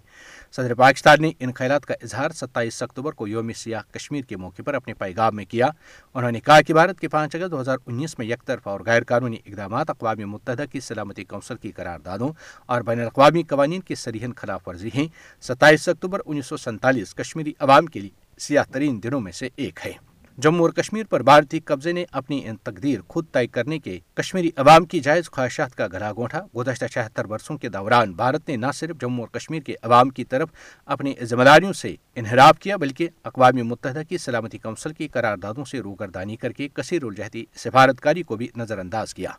صدر 0.51 0.73
پاکستان 0.73 1.21
نے 1.21 1.31
ان 1.39 1.51
خیالات 1.51 1.85
کا 1.85 1.93
اظہار 2.01 2.29
ستائیس 2.29 2.83
اکتوبر 2.83 3.11
کو 3.11 3.27
یوم 3.27 3.53
سیاح 3.53 3.81
کشمیر 3.91 4.21
کے 4.21 4.37
موقع 4.37 4.61
پر 4.65 4.73
اپنے 4.73 4.93
پیغام 4.93 5.35
میں 5.35 5.45
کیا۔ 5.45 5.67
انہوں 6.13 6.31
نے 6.31 6.39
کہا 6.39 6.61
کہ 6.61 6.73
بھارت 6.73 6.99
کے 6.99 7.07
پانچ 7.07 7.35
اگست 7.35 7.51
دو 7.51 7.61
ہزار 7.61 7.77
انیس 7.85 8.19
میں 8.19 8.27
یک 8.27 8.45
طرفہ 8.45 8.69
اور 8.69 8.79
غیر 8.85 9.03
قانونی 9.03 9.37
اقدامات 9.45 9.89
اقوام 9.89 10.17
متحدہ 10.17 10.63
کی 10.71 10.79
سلامتی 10.79 11.23
کونسل 11.23 11.55
کی 11.55 11.71
قراردادوں 11.71 12.29
اور 12.65 12.81
بین 12.81 12.99
الاقوامی 12.99 13.43
قوانین 13.43 13.81
کی 13.81 13.95
سریحن 13.95 14.33
خلاف 14.33 14.67
ورزی 14.67 14.89
ہیں۔ 14.95 15.07
ستائیس 15.41 15.89
اکتوبر 15.89 16.19
انیس 16.25 16.45
سو 16.45 16.57
سینتالیس 16.57 17.15
کشمیری 17.15 17.53
عوام 17.59 17.85
کے 17.85 17.99
لیے 17.99 18.39
سیاہ 18.39 18.63
ترین 18.71 19.03
دنوں 19.03 19.21
میں 19.21 19.31
سے 19.31 19.49
ایک 19.55 19.79
ہے۔ 19.85 20.10
جموں 20.37 20.59
اور 20.59 20.69
کشمیر 20.69 21.05
پر 21.05 21.23
بھارتی 21.23 21.59
قبضے 21.59 21.91
نے 21.91 22.05
اپنی 22.11 22.47
تقدیر 22.63 22.99
خود 23.07 23.25
طے 23.31 23.47
کرنے 23.47 23.79
کے 23.79 23.99
کشمیری 24.13 24.49
عوام 24.55 24.85
کی 24.85 24.99
جائز 24.99 25.29
خواہشات 25.31 25.75
کا 25.75 25.87
گلا 25.87 26.11
گونٹھا 26.11 26.41
گزشتہ 26.57 26.85
چھہتر 26.85 27.25
برسوں 27.25 27.57
کے 27.57 27.69
دوران 27.69 28.13
بھارت 28.13 28.49
نے 28.49 28.55
نہ 28.55 28.65
صرف 28.73 29.01
جموں 29.01 29.19
اور 29.19 29.39
کشمیر 29.39 29.61
کے 29.61 29.75
عوام 29.81 30.09
کی 30.09 30.23
طرف 30.23 30.49
اپنی 30.85 31.13
ذمہ 31.23 31.43
داریوں 31.43 31.73
سے 31.73 31.95
انحراف 32.15 32.59
کیا، 32.59 32.77
بلکہ 32.77 33.09
اقوام 33.23 33.67
متحدہ 33.67 34.01
کی 34.09 34.17
سلامتی 34.17 34.57
کونسل 34.57 34.93
کی 34.93 35.07
قراردادوں 35.07 35.65
سے 35.65 35.79
روگردانی 35.79 36.35
کر 36.35 36.51
کے 36.51 36.67
کثیر 36.73 37.03
الجہتی 37.03 37.45
سفارتکاری 37.55 38.23
کو 38.23 38.35
بھی 38.35 38.47
نظر 38.57 38.79
انداز 38.79 39.13
کیا۔ 39.13 39.29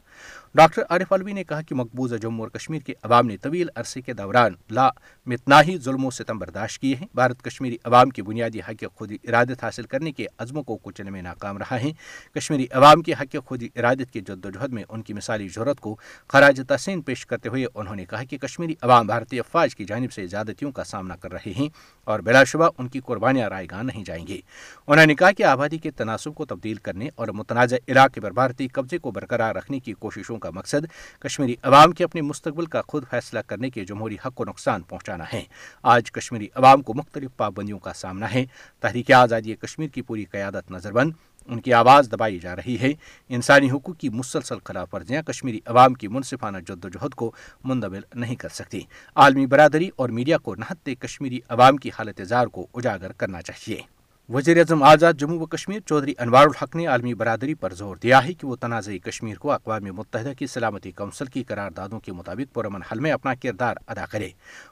ڈاکٹر 0.54 0.82
عارف 0.90 1.12
الوی 1.12 1.32
نے 1.32 1.44
کہا 1.44 1.62
کہ 1.62 1.74
مقبوضہ 1.74 2.16
جموں 2.16 2.40
اور 2.40 2.48
کشمیر 2.48 2.80
کے 2.80 2.94
عوام 3.02 3.26
نے 3.26 3.36
طویل 3.36 3.68
عرصے 3.74 4.00
کے 4.00 4.12
دوران 4.12 4.54
لا 4.70 4.88
متناہی 5.26 5.76
ظلم 5.78 6.04
و 6.04 6.10
ستم 6.10 6.38
برداشت 6.38 6.80
کیے 6.80 6.94
ہیں۔ 6.94 7.06
بھارت 7.14 7.42
کشمیری 7.42 7.76
عوام 7.84 8.10
کی 8.10 8.22
بنیادی 8.22 8.60
حق 8.60 8.84
خود 8.94 9.12
ارادت 9.24 9.64
حاصل 9.64 9.82
کرنے 9.82 10.12
کے 10.12 10.26
عزموں 10.38 10.62
کو 10.62 10.76
کچلنے 10.82 11.10
میں 11.10 11.22
ناکام 11.22 11.58
رہا 11.58 11.80
ہے۔ 11.80 11.90
کشمیری 12.34 12.66
عوام 12.70 13.02
کے 13.02 13.12
حق 13.12 13.36
خود 13.46 13.62
ارادت 13.76 14.12
کی 14.12 14.20
جد 14.20 14.44
و 14.44 14.50
جہد 14.50 14.72
میں 14.72 14.84
ان 14.88 15.02
کی 15.02 15.12
مثالی 15.12 15.48
ضرورت 15.48 15.80
کو 15.80 15.96
خراج 16.28 16.60
تحسین 16.68 17.00
پیش 17.00 17.26
کرتے 17.26 17.48
ہوئے 17.48 17.66
انہوں 17.74 17.96
نے 17.96 18.04
کہا 18.04 18.24
کہ 18.24 18.38
کشمیری 18.38 18.74
عوام 18.82 19.06
بھارتی 19.06 19.38
افواج 19.38 19.76
کی 19.76 19.84
جانب 19.84 20.12
سے 20.12 20.26
زیادتیوں 20.26 20.72
کا 20.72 20.84
سامنا 20.84 21.16
کر 21.16 21.32
رہے 21.32 21.52
ہیں 21.56 21.68
اور 22.04 22.20
بلا 22.20 22.44
شبہ 22.44 22.68
ان 22.78 22.88
کی 22.88 23.00
قربانیاں 23.00 23.50
رائے 23.50 23.66
گاہ 23.70 23.82
نہیں 23.82 24.04
جائیں 24.04 24.26
گی 24.26 24.40
انہوں 24.86 25.06
نے 25.06 25.14
کہا 25.14 25.32
کہ 25.32 25.42
آبادی 25.42 25.78
کے 25.78 25.90
تناسب 25.90 26.34
کو 26.34 26.44
تبدیل 26.44 26.74
کرنے 26.74 27.08
اور 27.14 27.28
متنازع 27.28 27.76
علاقے 27.88 28.20
پر 28.20 28.30
بھارتی 28.30 28.68
قبضے 28.68 28.98
کو 28.98 29.10
برقرار 29.10 29.54
رکھنے 29.54 29.80
کی 29.80 29.92
کوششوں 29.92 30.38
کا 30.38 30.50
مقصد 30.50 30.86
کشمیری 31.20 31.56
عوام 31.62 31.92
کے 31.92 32.04
اپنے 32.04 32.20
مستقبل 32.20 32.66
کا 32.66 32.82
خود 32.88 33.04
فیصلہ 33.10 33.38
کرنے 33.46 33.70
کے 33.70 33.84
جمہوری 33.84 34.16
حق 34.26 34.34
کو 34.34 34.44
نقصان 34.44 34.82
پہنچانا 34.82 35.24
ہے۔ 35.32 35.42
آج 35.82 36.12
کشمیری 36.12 36.48
عوام 36.54 36.82
کو 36.82 36.94
مختلف 36.94 37.30
پابندیوں 37.36 37.78
کا 37.78 37.92
سامنا 37.92 38.34
ہے۔ 38.34 38.44
تحریک 38.80 39.12
آزادی 39.12 39.54
کشمیر 39.54 39.88
کی 39.88 40.02
پوری 40.02 40.24
قیادت 40.24 40.70
نظر 40.72 40.92
بند۔ 40.92 41.12
ان 41.46 41.60
کی 41.60 41.72
آواز 41.72 42.12
دبائی 42.12 42.38
جا 42.38 42.56
رہی 42.56 42.78
ہے۔ 42.80 42.92
انسانی 43.28 43.70
حقوق 43.70 43.96
کی 43.96 44.08
مسلسل 44.08 44.54
خلاف 44.64 44.94
ورزیاں 44.94 45.22
کشمیری 45.22 45.60
عوام 45.66 45.94
کی 45.94 46.08
منصفانہ 46.08 46.58
جد 46.58 46.84
و 46.84 46.88
جہد 46.88 47.14
کو 47.14 47.32
مندمل 47.64 48.00
نہیں 48.14 48.36
کر 48.36 48.48
سکتی۔ 48.48 48.80
عالمی 49.16 49.46
برادری 49.46 49.90
اور 49.96 50.08
میڈیا 50.08 50.38
کو 50.38 50.54
نہتے 50.54 50.94
کشمیری 50.94 51.40
عوام 51.48 51.76
کی 51.76 51.90
حالت 51.98 52.20
اظہار 52.20 52.46
کو 52.46 52.66
اجاگر 52.74 53.12
کرنا 53.12 53.42
چاہیے۔ 53.42 54.01
وزیر 54.34 54.58
اعظم 54.58 54.82
آزاد 54.82 55.14
جموں 55.14 55.38
و 55.38 55.46
کشمیر 55.46 55.80
چودھری 55.80 56.14
انوار 56.18 56.46
الحق 56.46 56.76
نے 56.76 56.86
عالمی 56.86 57.14
برادری 57.14 57.54
پر 57.54 57.74
زور 57.74 57.96
دیا 57.96 58.24
ہے 58.24 58.32
کہ 58.32 58.46
وہ 58.46 58.56
تنازع 58.56 58.92
کشمیر 59.04 59.36
کو 59.36 59.52
اقوام 59.52 59.84
متحدہ 59.84 60.32
کی 60.38 60.46
سلامتی 60.46 60.92
کونسل 60.92 61.24
کی 61.24 61.44
قراردادوں 61.44 62.00
کے 62.00 62.12
مطابق 62.12 62.54
پرامن 62.54 62.82
حل 62.82 63.00
میں 63.00 63.12
اپنا 63.12 63.34
کردار 63.34 63.74
ادا 63.86 64.04
کرے۔ 64.06 64.28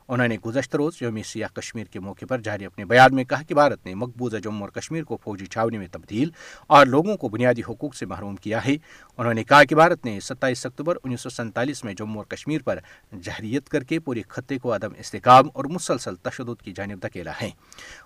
انہوں 0.08 0.28
نے 0.28 0.36
گزشتہ 0.46 0.76
روز 0.76 0.92
یوم 1.00 1.22
سیاہ 1.22 1.54
کشمیر 1.54 1.84
کے 1.84 2.00
موقع 2.00 2.24
پر 2.28 2.38
جاری 2.38 2.64
اپنے 2.64 2.84
بیان 2.84 3.14
میں 3.14 3.24
کہا 3.24 3.42
کہ 3.42 3.54
بھارت 3.54 3.86
نے 3.86 3.94
مقبوضہ 3.94 4.36
جموں 4.36 4.60
اور 4.60 4.68
کشمیر 4.68 5.04
کو 5.04 5.16
فوجی 5.16 5.46
چھاونی 5.46 5.78
میں 5.78 5.86
تبدیل 5.92 6.30
اور 6.66 6.86
لوگوں 6.86 7.16
کو 7.16 7.28
بنیادی 7.28 7.62
حقوق 7.68 7.94
سے 7.94 8.06
محروم 8.06 8.36
کیا 8.36 8.64
ہے۔ 8.64 8.76
انہوں 9.18 9.34
نے 9.34 9.44
کہا 9.44 9.64
کہ 9.64 9.74
بھارت 9.74 10.04
نے 10.04 10.20
ستائیس 10.20 10.66
اکتوبر 10.66 10.96
انیس 11.04 11.20
سو 11.20 11.30
سینتالیس 11.30 11.84
میں 11.84 11.94
جموں 11.94 12.16
اور 12.16 12.24
کشمیر 12.24 12.62
پر 12.62 12.78
جہریت 13.22 13.68
کر 13.68 13.84
کے 13.84 14.00
پورے 14.00 14.22
خطے 14.28 14.58
کو 14.58 14.74
عدم 14.74 14.92
استحکام 14.98 15.48
اور 15.54 15.64
مسلسل 15.64 16.16
تشدد 16.16 16.62
کی 16.62 16.72
جانب 16.72 17.02
دھکیلا 17.02 17.32
ہے۔ 17.42 17.50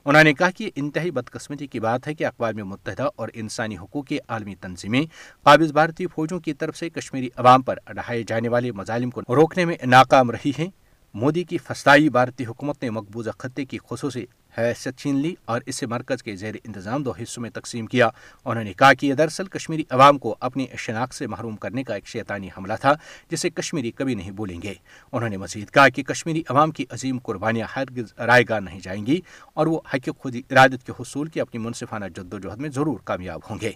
انہوں 0.05 0.25
نے 0.25 0.35
کہا 0.35 0.51
کہ 0.51 0.71
انتہائی 0.77 1.11
بدقسمتی 1.45 1.67
کی 1.67 1.81
بات 1.81 2.07
ہے 2.09 2.15
کہ 2.15 2.27
اقوام 2.27 2.69
متحدہ 2.69 3.09
اور 3.17 3.29
انسانی 3.35 3.77
حقوق 3.77 4.07
کی 4.07 4.19
عالمی 4.29 4.55
تنظیمیں 4.55 5.03
قابض 5.43 5.73
بھارتی 5.73 6.07
فوجوں 6.07 6.41
کی 6.41 6.53
طرف 6.53 6.77
سے 6.77 6.91
کشمیری 6.91 7.29
عوام 7.37 7.63
پر 7.63 7.79
اڑھائے 7.87 8.23
جانے 8.27 8.49
والے 8.49 8.73
مظالم 8.73 9.11
کو 9.11 9.21
روکنے 9.21 9.65
میں 9.65 9.77
ناکام 9.87 10.31
رہی 10.31 10.53
ہیں۔ 10.59 10.69
مودی 11.15 11.45
کی 11.45 11.59
فسطائی 11.59 12.09
بھارتی 12.09 12.47
حکومت 12.47 12.83
نے 12.83 12.91
مقبوضہ 12.91 13.31
خطے 13.39 13.65
کی 13.65 13.79
خصوصی 13.91 14.25
حیثیت 14.59 14.99
چھین 14.99 15.17
لی 15.17 15.35
اور 15.45 15.61
اسے 15.67 15.87
مرکز 15.87 16.23
کے 16.23 16.37
زیر 16.37 16.55
انتظام 16.65 17.03
دو 17.03 17.13
حصوں 17.23 17.43
میں 17.43 17.51
تقسیم 17.51 17.87
کیا۔ 17.87 18.09
انہوں 18.45 18.65
نے 18.65 18.73
کہا 18.73 18.93
کہ 18.93 19.07
یہ 19.07 19.15
دراصل 19.15 19.47
کشمیری 19.47 19.85
عوام 19.91 20.19
کو 20.19 20.37
اپنی 20.41 20.67
شناخت 20.79 21.15
سے 21.15 21.27
محروم 21.27 21.57
کرنے 21.57 21.83
کا 21.83 21.95
ایک 21.95 22.07
شیطانی 22.07 22.49
حملہ 22.59 22.73
تھا، 22.81 22.95
جسے 23.31 23.51
کشمیری 23.51 23.91
کبھی 23.91 24.15
نہیں 24.15 24.31
بھولیں 24.31 24.63
گے۔ 24.63 24.75
انہوں 25.13 25.29
نے 25.29 25.37
مزید 25.37 25.71
کہا 25.71 25.89
کہ 25.89 26.03
کشمیری 26.03 26.43
عوام 26.49 26.71
کی 26.71 26.87
عظیم 26.91 27.19
قربانیاں 27.19 27.67
ہرگز 27.77 28.15
رائے 28.19 28.45
گاہ 28.49 28.61
نہیں 28.61 28.81
جائیں 28.81 29.07
گی 29.07 29.21
اور 29.55 29.67
وہ 29.67 29.81
حق 29.95 30.09
خود 30.19 30.37
ارادت 30.51 30.87
کے 30.87 30.93
حصول 31.01 31.29
کی 31.29 31.41
اپنی 31.41 31.61
منصفانہ 31.61 32.05
جد 32.17 32.35
و 32.35 32.39
جہد 32.39 32.61
میں 32.61 32.71
ضرور 32.71 32.99
کامیاب 33.05 33.41
ہوں 33.51 33.59
گے۔ 33.61 33.73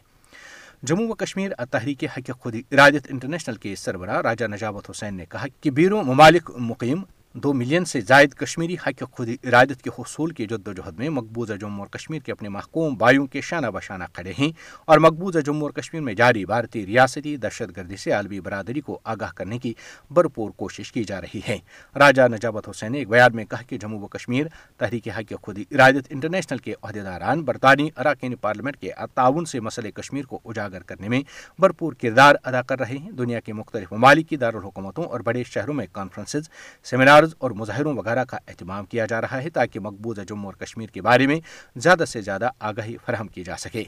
جموں 0.83 1.09
و 1.09 1.15
کشمیر 1.15 1.65
تحریک 1.71 2.05
حق 2.05 2.31
خود 2.41 2.57
ارادت 2.73 3.07
انٹرنیشنل 3.11 3.55
کے 3.55 3.77
سربراہ 3.77 4.21
راجہ 4.21 4.45
نجابت 4.45 4.91
حسین 4.91 5.15
نے 5.15 5.25
کہا 5.29 5.47
کہ 5.61 5.71
بیروں 5.71 6.03
ممالک 6.03 6.51
مقیم 6.57 7.03
دو 7.43 7.53
ملین 7.53 7.85
سے 7.85 8.01
زائد 8.01 8.35
کشمیری 8.35 8.77
حق 8.87 9.03
خود 9.13 9.29
ارادت 9.43 9.83
کے 9.83 9.91
حصول 9.99 10.31
کی 10.31 10.47
جد 10.47 10.69
و 10.69 10.73
جہد 10.73 10.99
میں 10.99 11.09
مقبوضہ 11.09 11.53
جموں 11.53 11.79
اور 11.79 11.87
کشمیر 11.87 12.21
کے 12.21 12.33
اپنے 12.33 12.49
محکوم 12.49 12.95
بایوں 12.95 13.27
کے 13.27 13.41
شانہ 13.41 13.67
بشانہ 13.67 14.05
کھڑے 14.13 14.33
ہیں 14.39 14.53
اور 14.85 14.99
مقبوضہ 14.99 15.39
جموں 15.39 15.63
اور 15.63 15.71
کشمیر 15.71 16.03
میں 16.03 16.15
جاری 16.15 16.45
بھارتی 16.45 16.87
ریاستی 16.87 17.37
دہشت 17.37 17.77
گردی 17.77 17.97
سے 17.97 18.13
عالمی 18.13 18.41
برادری 18.41 18.81
کو 18.81 18.99
آگاہ 19.05 19.31
کرنے 19.35 19.59
کی 19.59 19.75
بھرپور 20.11 20.51
کوشش 20.51 20.93
کی 20.93 21.05
جا 21.05 21.21
رہی 21.21 21.41
ہے۔ 21.49 21.59
راجہ 21.97 22.23
نجابت 22.23 22.69
حسین 22.69 22.93
نے 22.93 22.99
ایک 22.99 23.09
بیان 23.09 23.37
میں 23.37 23.45
کہا 23.45 23.63
کہ 23.63 23.79
جموں 23.79 24.01
و 24.01 24.07
کشمیر 24.07 24.47
تحریک 24.77 25.09
حق 25.09 25.33
خود 25.43 25.59
ارادت 25.71 26.07
انٹرنیشنل 26.11 26.59
کے 26.59 26.75
عہدیداران 26.83 27.43
برطانوی 27.43 27.89
اراکین 27.97 28.37
پارلیمنٹ 28.37 28.77
کے 28.77 28.91
تعاون 29.15 29.45
سے 29.45 29.61
مسئلہ 29.61 29.89
کشمیر 29.89 30.25
کو 30.25 30.41
اجاگر 30.45 30.83
کرنے 30.83 31.09
میں 31.09 31.21
بھرپور 31.59 31.93
کردار 31.93 32.35
ادا 32.45 32.63
کر 32.63 32.79
رہے 32.79 32.99
ہیں۔ 32.99 33.11
دنیا 33.11 33.41
کے 33.41 33.53
مختلف 33.53 33.93
ممالک 33.93 34.29
کی 34.29 34.37
دارالحکومتوں 34.37 35.05
اور 35.05 35.21
بڑے 35.21 35.43
شہروں 35.45 35.75
میں 35.75 35.87
کانفرنسز 35.93 36.51
سیمینار 37.29 37.43
اور 37.43 37.51
مظاہروں 37.51 37.97
وغیرہ 37.97 38.25
کا 38.25 38.39
اہتمام 38.49 38.85
کیا 38.85 39.07
جا 39.07 39.21
رہا 39.21 39.43
ہے 39.43 39.51
تاکہ 39.51 39.81
مقبوضہ 39.81 40.21
جموں 40.21 40.45
اور 40.45 40.55
کشمیر 40.55 40.87
کے 40.87 41.03
بارے 41.03 41.27
میں 41.27 41.41
زیادہ 41.77 42.05
سے 42.05 42.21
زیادہ 42.21 42.51
آگاہی 42.59 42.97
فراہم 43.07 43.29
کی 43.29 43.45
جا 43.45 43.57
سکے۔ 43.57 43.85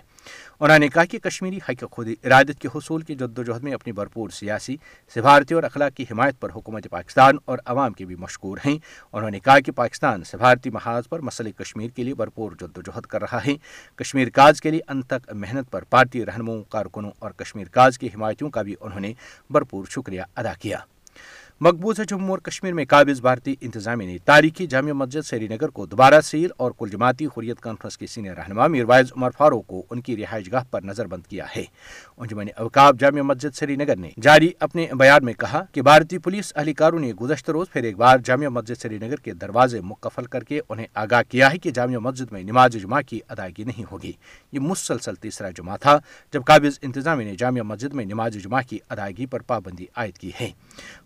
انہوں 0.61 0.79
نے 0.79 0.89
کہا 0.89 1.05
کہ 1.05 1.19
کشمیری 1.19 1.59
حق 1.69 1.85
خود 1.91 2.09
ارادت 2.25 2.61
کے 2.61 2.69
حصول 2.75 3.03
کی 3.03 3.15
جد 3.15 3.39
و 3.39 3.43
جہد 3.43 3.63
میں 3.63 3.73
اپنی 3.73 3.93
بھرپور 3.93 4.31
سیاسی 4.31 4.77
سفارتی 5.15 5.55
اور 5.55 5.63
اخلاقی 5.63 6.05
حمایت 6.11 6.41
پر 6.41 6.51
حکومت 6.51 6.87
پاکستان 6.91 7.37
اور 7.45 7.59
عوام 7.65 7.93
کے 7.93 8.05
بھی 8.05 8.15
مشکور 8.15 8.59
ہیں۔ 8.67 8.79
انہوں 9.13 9.31
نے 9.31 9.41
کہا 9.41 9.61
کہ 9.61 9.73
پاکستان 9.73 10.25
سفارتی 10.25 10.71
محاذ 10.71 11.09
پر 11.09 11.21
مسئلہ 11.21 11.49
کشمیر 11.49 11.89
کے 11.89 12.05
لیے 12.05 12.15
بھرپور 12.15 12.53
جد 12.53 12.79
و 12.79 12.81
جہد 12.81 13.07
کر 13.07 13.21
رہا 13.21 13.39
ہے۔ 13.47 13.55
کشمیر 13.97 14.29
کاج 14.29 14.61
کے 14.61 14.71
لیے 14.71 14.81
ان 14.89 15.03
تک 15.03 15.33
محنت 15.33 15.71
پر 15.71 15.85
پارٹی 15.85 16.27
رہنماؤں، 16.27 16.63
کارکنوں 16.69 17.11
اور 17.19 17.31
کشمیر 17.31 17.69
کاج 17.69 17.99
کی 17.99 18.07
حمایتوں 18.07 18.51
کا 18.51 18.63
بھی 18.63 18.75
انہوں 18.81 19.01
نے 19.01 19.13
بھرپور 19.51 19.85
شکریہ 19.91 20.23
ادا 20.37 20.53
کیا۔ 20.61 20.79
مقبوضہ 21.63 22.03
جموں 22.03 22.29
اور 22.29 22.39
کشمیر 22.39 22.73
میں 22.73 22.85
قابض 22.89 23.21
بھارتی 23.21 23.55
انتظامیہ 23.61 24.07
نے 24.07 24.19
تاریخی 24.25 24.67
جامع 24.67 24.93
مسجد 24.93 25.27
سری 25.27 25.49
نگر 25.49 25.69
کو 25.69 25.87
دوبارہ 25.87 26.21
سیل 26.21 26.51
اور 26.57 26.73
کل 26.79 26.89
جماعتی 26.89 27.27
حریت 27.27 27.61
کانفرنس 27.61 27.99
کے 27.99 28.07
سینئر 28.07 28.37
رہنما 28.37 28.67
میروائز 28.67 29.13
عمر 29.17 29.31
فاروق 29.39 29.67
کو 29.67 29.83
ان 29.91 30.01
کی 30.01 30.17
رہائش 30.17 30.53
گاہ 30.53 30.65
پر 30.71 30.83
نظر 30.83 31.07
بند 31.07 31.27
کیا 31.27 31.47
ہے۔ 31.57 31.65
انجمن 32.17 32.47
اوقاب 32.57 33.01
جامع 33.01 33.21
مسجد 33.21 33.55
سری 33.55 33.77
نگر 33.77 33.97
نے 33.97 34.11
جاری 34.23 34.51
اپنے 34.61 34.87
بیان 34.93 35.25
میں 35.25 35.33
کہا 35.33 35.63
کہ 35.73 35.83
بھارتی 35.83 36.19
پولیس 36.19 36.53
اہلکاروں 36.57 36.99
نے 36.99 37.13
گزشتہ 37.13 37.51
روز 37.51 37.67
پھر 37.73 37.83
ایک 37.83 37.97
بار 37.97 38.19
جامع 38.19 38.49
مسجد 38.49 38.81
سری 38.83 38.99
نگر 38.99 39.17
کے 39.17 39.33
دروازے 39.33 39.81
مکفل 39.81 40.25
کر 40.25 40.45
کے 40.45 40.61
انہیں 40.69 40.87
آگاہ 40.95 41.23
کیا 41.29 41.53
ہے 41.53 41.59
کہ 41.59 41.71
جامع 41.71 41.99
مسجد 41.99 42.33
میں 42.33 42.43
نماز 42.43 42.73
جمعہ 42.73 43.03
کی 43.03 43.21
ادائیگی 43.29 43.65
نہیں 43.65 43.85
ہوگی۔ 43.91 44.13
یہ 44.53 44.61
مسلسل 44.61 45.15
تیسرا 45.15 45.51
جمعہ 45.51 45.77
تھا 45.77 45.99
جب 46.33 46.45
قابض 46.45 46.79
انتظامیہ 46.83 47.27
نے 47.27 47.35
جامع 47.37 47.61
مسجد 47.61 47.95
میں 47.95 48.05
نماز 48.05 48.35
جمعہ 48.35 48.63
کی 48.69 48.79
ادائیگی 48.89 49.27
پر 49.27 49.41
پابندی 49.41 49.87
عائد 49.97 50.19
کی 50.19 50.31
ہے۔ 50.41 50.51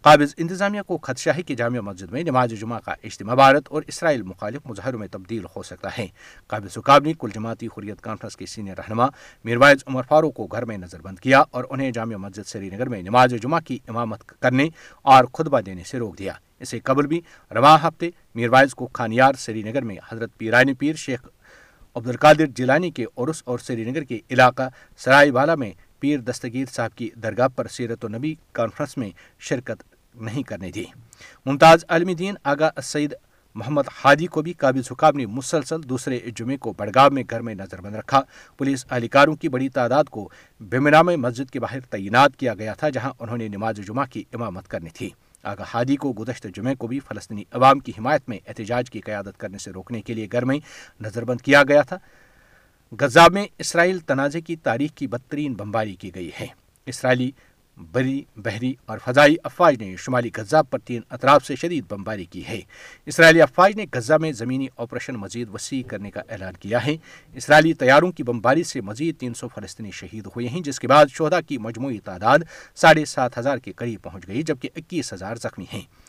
قابض 0.03 0.35
انتظامیہ 0.45 0.83
کو 0.83 0.99
خدشہ 0.99 1.31
ہے 1.37 1.43
کہ 1.43 1.55
جامع 1.55 1.79
مسجد 1.79 2.13
میں 2.13 2.23
نماز 2.23 2.51
جمعہ 2.51 2.81
کا 2.85 2.95
اجتماع 3.03 3.35
بھارت 3.35 3.63
اور 3.71 3.83
اسرائیل 3.87 4.23
مخالف 4.23 4.61
مظاہروں 4.65 4.99
میں 4.99 5.09
تبدیل 5.11 5.45
ہو 5.57 5.63
سکتا 5.63 5.89
ہے۔ 5.99 6.07
قابل 6.47 6.69
سکاب 6.69 7.05
نے 7.05 7.13
کل 7.19 7.29
جماعتی 7.35 7.67
حریت 7.67 8.01
کانفرنس 8.01 8.37
کے 8.37 8.47
سینئر 8.47 8.77
رہنما 8.79 9.07
میروائز 9.45 9.85
عمر 9.87 10.03
فاروق 10.09 10.35
کو 10.35 10.47
گھر 10.47 10.65
میں 10.65 10.79
نظر 10.79 11.01
بند 11.01 11.19
کیا 11.19 11.43
اور 11.51 11.65
انہیں 11.71 11.91
جامع 11.91 12.17
مسجد 12.17 12.47
سری 12.47 12.71
نگر 12.71 12.89
میں 12.89 13.03
نماز 13.03 13.35
جمعہ 13.43 13.61
کی 13.61 13.79
امامت 13.89 14.27
کرنے 14.27 14.69
اور 15.03 15.25
خطبہ 15.25 15.61
دینے 15.61 15.85
سے 15.85 15.99
روک 15.99 16.19
دیا۔ 16.19 16.33
اسے 16.61 16.79
قبل 16.79 17.07
بھی 17.07 17.21
رواں 17.51 17.79
ہفتے 17.83 18.11
میروائز 18.35 18.75
کو 18.75 18.89
خانیار 18.93 19.33
سری 19.39 19.63
نگر 19.63 19.83
میں 19.83 19.97
حضرت 20.13 20.39
پیرانی 20.39 20.75
پیر 20.75 20.95
شیخ 20.95 21.27
عبد 21.95 22.09
القادر 22.09 22.47
جیلانی 22.47 22.91
کے 22.91 23.05
عرس 23.17 23.43
اور 23.45 23.59
سری 23.59 23.85
نگر 23.85 24.03
کے 24.03 24.21
علاقہ 24.31 24.69
سرائے 24.97 25.31
والا 25.31 25.55
میں 25.55 25.73
پیر 26.01 26.19
دستگیر 26.19 26.65
صاحب 26.73 26.95
کی 26.95 27.11
درگاہ 27.23 27.49
پر 27.49 27.67
سیرت 27.69 28.05
و 28.05 28.09
نبی 28.09 28.35
کانفرنس 28.53 28.97
میں 28.97 29.11
شرکت 29.39 29.94
نہیں 30.15 30.43
کرنے 30.43 30.71
دی 30.71 30.85
ممتاز 31.47 31.85
عالم 31.89 32.13
دین 32.13 32.35
آگا 32.45 32.71
سعید 32.83 33.15
محمد 33.55 33.83
ہادی 34.05 34.27
کو 34.27 34.43
بھی 34.43 34.53
قابل 34.53 34.81
حکام 34.91 35.17
نے 35.17 35.27
مسلسل 35.27 35.89
دوسرے 35.89 36.19
جمعے 36.37 36.57
کو 36.57 36.73
بڑگاؤ 36.73 37.11
میں 37.11 37.23
گھر 37.31 37.41
میں 37.41 37.55
نظر 37.55 37.81
بند 37.81 37.95
رکھا۔ 37.95 38.21
پولیس 38.59 38.87
اہلکاروں 38.91 39.37
کی 39.37 39.49
بڑی 39.49 39.69
تعداد 39.69 40.05
کو 40.05 40.29
بمنام 40.61 41.07
مسجد 41.07 41.51
کے 41.51 41.61
باہر 41.61 41.81
تعینات 41.81 42.37
کیا 42.37 42.55
گیا 42.55 42.75
تھا، 42.75 42.89
جہاں 42.89 43.13
انہوں 43.19 43.37
نے 43.37 43.49
نماز 43.49 43.77
جمعہ 43.77 44.05
کی 44.07 44.25
امامت 44.33 44.69
کرنی 44.69 44.91
تھی۔ 44.91 45.11
آگا 45.43 45.65
ہادی 45.75 45.97
کو 45.97 46.13
گزشتہ 46.13 46.49
جمعے 46.49 46.75
کو 46.75 46.87
بھی 46.87 47.01
فلسطینی 47.01 47.45
عوام 47.51 47.79
کی 47.79 47.93
حمایت 47.99 48.29
میں 48.29 48.39
احتجاج 48.47 48.91
کی 48.91 49.01
قیادت 49.01 49.39
کرنے 49.39 49.59
سے 49.59 49.71
روکنے 49.71 50.03
کے 50.03 50.15
لیے 50.15 50.29
گھر 50.33 50.45
میں 50.45 50.59
نظر 51.01 51.25
بند 51.25 51.41
کیا 51.41 51.63
گیا 51.63 51.83
تھا۔ 51.83 51.99
غزہ 53.01 53.29
میں 53.33 53.47
اسرائیل 53.59 53.99
تنازع 53.99 54.39
کی 54.47 54.57
تاریخ 54.57 54.91
کی 54.91 55.07
بدترین 55.07 55.55
بمباری 55.55 55.95
کی 55.95 56.15
گئی 56.15 56.31
ہے۔ 56.41 56.47
اسرائیلی 56.87 57.31
بری، 57.77 58.23
بحری 58.37 58.75
اور 58.87 58.99
فضائی 59.05 59.37
افواج 59.45 59.83
نے 59.83 59.97
شمالی 59.97 60.31
غزہ 60.37 60.63
پر 60.71 60.79
تین 60.79 61.01
اطراف 61.11 61.47
سے 61.47 61.57
شدید 61.57 61.85
بمباری 61.89 62.25
کی 62.25 62.47
ہے۔ 62.47 62.61
اسرائیلی 63.07 63.43
افواج 63.43 63.77
نے 63.77 63.87
غزہ 63.93 64.15
میں 64.21 64.33
زمینی 64.33 64.67
آپریشن 64.77 65.15
مزید 65.15 65.49
وسیع 65.55 65.83
کرنے 65.83 66.11
کا 66.11 66.21
اعلان 66.29 66.53
کیا 66.53 66.87
ہے۔ 66.87 66.97
اسرائیلی 67.35 67.75
طیاروں 67.75 68.13
کی 68.13 68.23
بمباری 68.23 68.63
سے 68.63 68.81
مزید 68.81 69.19
تین 69.19 69.35
سو 69.35 69.49
فلسطینی 69.49 69.91
شہید 69.91 70.27
ہوئے 70.27 70.49
ہیں، 70.49 70.61
جس 70.61 70.81
کے 70.81 70.89
بعد 70.89 71.07
شہدا 71.07 71.41
کی 71.41 71.59
مجموعی 71.59 71.99
تعداد 71.99 72.39
ساڑھے 72.75 73.05
سات 73.05 73.39
ہزار 73.39 73.59
کے 73.59 73.73
قریب 73.73 74.03
پہنچ 74.03 74.29
گئی، 74.29 74.43
جبکہ 74.43 74.69
اکیس 74.77 75.13
ہزار 75.13 75.37
زخمی 75.37 75.65
ہیں۔ 75.73 76.04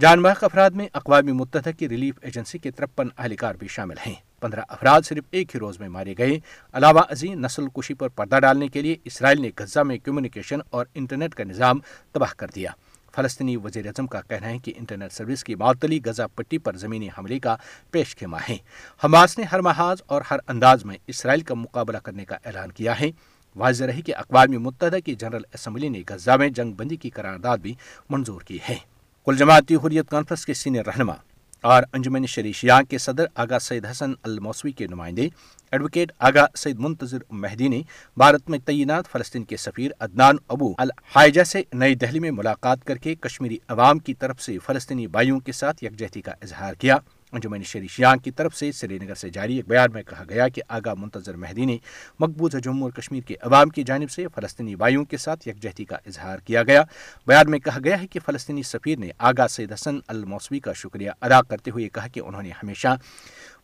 جان 0.00 0.22
بحق 0.22 0.44
افراد 0.44 0.70
میں 0.70 0.88
اقوام 0.92 1.26
متحدہ 1.26 1.70
کی 1.78 1.88
ریلیف 1.88 2.14
ایجنسی 2.22 2.58
کے 2.58 2.70
ترپن 2.70 3.08
اہلکار 3.18 3.54
بھی 3.54 3.68
شامل 3.68 3.94
ہیں۔ 4.06 4.14
پندرہ 4.40 4.60
افراد 4.68 5.02
صرف 5.02 5.24
ایک 5.30 5.54
ہی 5.54 5.60
روز 5.60 5.80
میں 5.80 5.88
مارے 5.88 6.14
گئے۔ 6.18 6.40
علاوہ 6.72 7.00
ازیں 7.10 7.34
نسل 7.34 7.66
کشی 7.66 7.94
پر 7.94 8.08
پردہ 8.08 8.38
ڈالنے 8.38 8.68
کے 8.68 8.82
لیے 8.82 8.96
اسرائیل 9.04 9.40
نے 9.40 9.50
غزہ 9.58 9.80
میں 9.80 9.98
کمیونیکیشن 9.98 10.58
اور 10.70 10.86
انٹرنیٹ 10.94 11.34
کا 11.34 11.44
نظام 11.44 11.78
تباہ 12.12 12.34
کر 12.36 12.46
دیا۔ 12.54 12.70
فلسطینی 13.14 13.56
وزیر 13.56 13.86
اعظم 13.86 14.06
کا 14.06 14.20
کہنا 14.20 14.48
ہے 14.48 14.58
کہ 14.58 14.72
انٹرنیٹ 14.76 15.12
سروس 15.12 15.44
کی 15.44 15.54
معطلی 15.54 16.00
غزہ 16.04 16.22
پٹی 16.34 16.58
پر 16.58 16.76
زمینی 16.76 17.08
حملے 17.18 17.38
کا 17.38 17.56
پیش 17.90 18.16
خیمہ 18.16 18.36
ہے۔ 18.48 18.56
حماس 19.04 19.38
نے 19.38 19.44
ہر 19.44 19.60
محاذ 19.60 19.98
اور 20.06 20.22
ہر 20.30 20.38
انداز 20.48 20.84
میں 20.84 20.96
اسرائیل 21.06 21.40
کا 21.40 21.54
مقابلہ 21.54 21.98
کرنے 21.98 22.24
کا 22.24 22.36
اعلان 22.44 22.72
کیا 22.72 23.00
ہے۔ 23.00 23.10
واضح 23.56 23.84
رہی 23.84 24.02
کہ 24.02 24.16
اقوام 24.16 24.62
متحدہ 24.62 24.98
کی 25.04 25.14
جنرل 25.14 25.42
اسمبلی 25.54 25.88
نے 25.88 26.02
غزہ 26.08 26.30
میں 26.30 26.48
جنگ 26.48 26.72
بندی 26.72 26.96
کی 26.96 27.10
قرارداد 27.10 27.58
بھی 27.58 27.74
منظور 28.10 28.40
کی 28.40 28.58
ہے۔ 28.68 28.95
کل 29.26 29.36
جماعتی 29.36 29.74
حریت 29.74 30.08
کانفرنس 30.10 30.46
کے 30.46 30.54
سینئر 30.54 30.86
رہنما 30.86 31.14
اور 31.60 31.82
انجمن 31.92 32.26
شریشیاں 32.26 32.82
کے 32.82 32.98
صدر 32.98 33.24
آغا 33.34 33.58
سید 33.58 33.86
حسن 33.86 34.12
الموسوی 34.22 34.72
کے 34.72 34.86
نمائندے 34.86 35.28
ایڈوکیٹ 35.72 36.12
آگا 36.18 36.46
سید 36.54 36.78
منتظر 36.78 37.18
مہدی 37.30 37.68
نے 37.68 37.82
بھارت 38.16 38.50
میں 38.50 38.58
تعینات، 38.64 39.08
فلسطین 39.12 39.44
کے 39.44 39.56
سفیر 39.56 39.90
عدنان 40.00 40.36
ابو 40.48 40.72
الحائجہ 40.78 41.42
سے 41.42 41.62
نئی 41.72 41.94
دہلی 41.94 42.18
میں 42.18 42.30
ملاقات 42.30 42.84
کر 42.84 42.96
کے 42.96 43.14
کشمیری 43.14 43.58
عوام 43.68 43.98
کی 43.98 44.14
طرف 44.14 44.42
سے 44.42 44.58
فلسطینی 44.58 45.06
بھائیوں 45.06 45.40
کے 45.40 45.52
ساتھ 45.52 45.84
یکجہتی 45.84 46.20
کا 46.20 46.32
اظہار 46.42 46.74
کیا۔ 46.74 46.96
انجمن 47.32 47.62
شری 47.62 47.86
شیانگ 47.88 48.18
کی 48.18 48.30
طرف 48.30 48.56
سے 48.56 48.72
سری 48.72 48.98
نگر 48.98 49.14
سے 49.14 49.30
جاری 49.30 49.56
ایک 49.56 49.68
بیان 49.68 49.92
میں 49.92 50.02
کہا 50.02 50.24
گیا 50.28 50.48
کہ 50.48 50.62
آگا 50.68 50.94
منتظر 50.94 51.34
مہدی 51.34 51.64
نے 51.64 51.78
مقبوضہ 52.20 52.58
جموں 52.58 52.82
اور 52.82 52.90
کشمیر 52.90 53.20
کے 53.20 53.34
عوام 53.40 53.68
کی 53.68 53.82
جانب 53.82 54.10
سے 54.10 54.26
فلسطینی 54.34 54.76
بھائیوں 54.76 55.04
کے 55.04 55.16
ساتھ 55.16 55.48
یکجہتی 55.48 55.84
کا 55.84 55.96
اظہار 56.06 56.38
کیا 56.38 56.62
گیا۔ 56.62 56.82
بیان 57.26 57.50
میں 57.50 57.58
کہا 57.58 57.78
گیا 57.84 58.02
ہے 58.02 58.06
کہ 58.06 58.20
فلسطینی 58.26 58.62
سفیر 58.62 58.98
نے 58.98 59.08
آگا 59.18 59.48
سید 59.48 59.72
حسن 59.72 59.98
الموسوی 60.08 60.60
کا 60.60 60.72
شکریہ 60.72 61.10
ادا 61.20 61.42
کرتے 61.42 61.70
ہوئے 61.70 61.88
کہا 61.88 62.08
کہ 62.08 62.20
انہوں 62.20 62.42
نے 62.42 62.50
ہمیشہ 62.50 62.96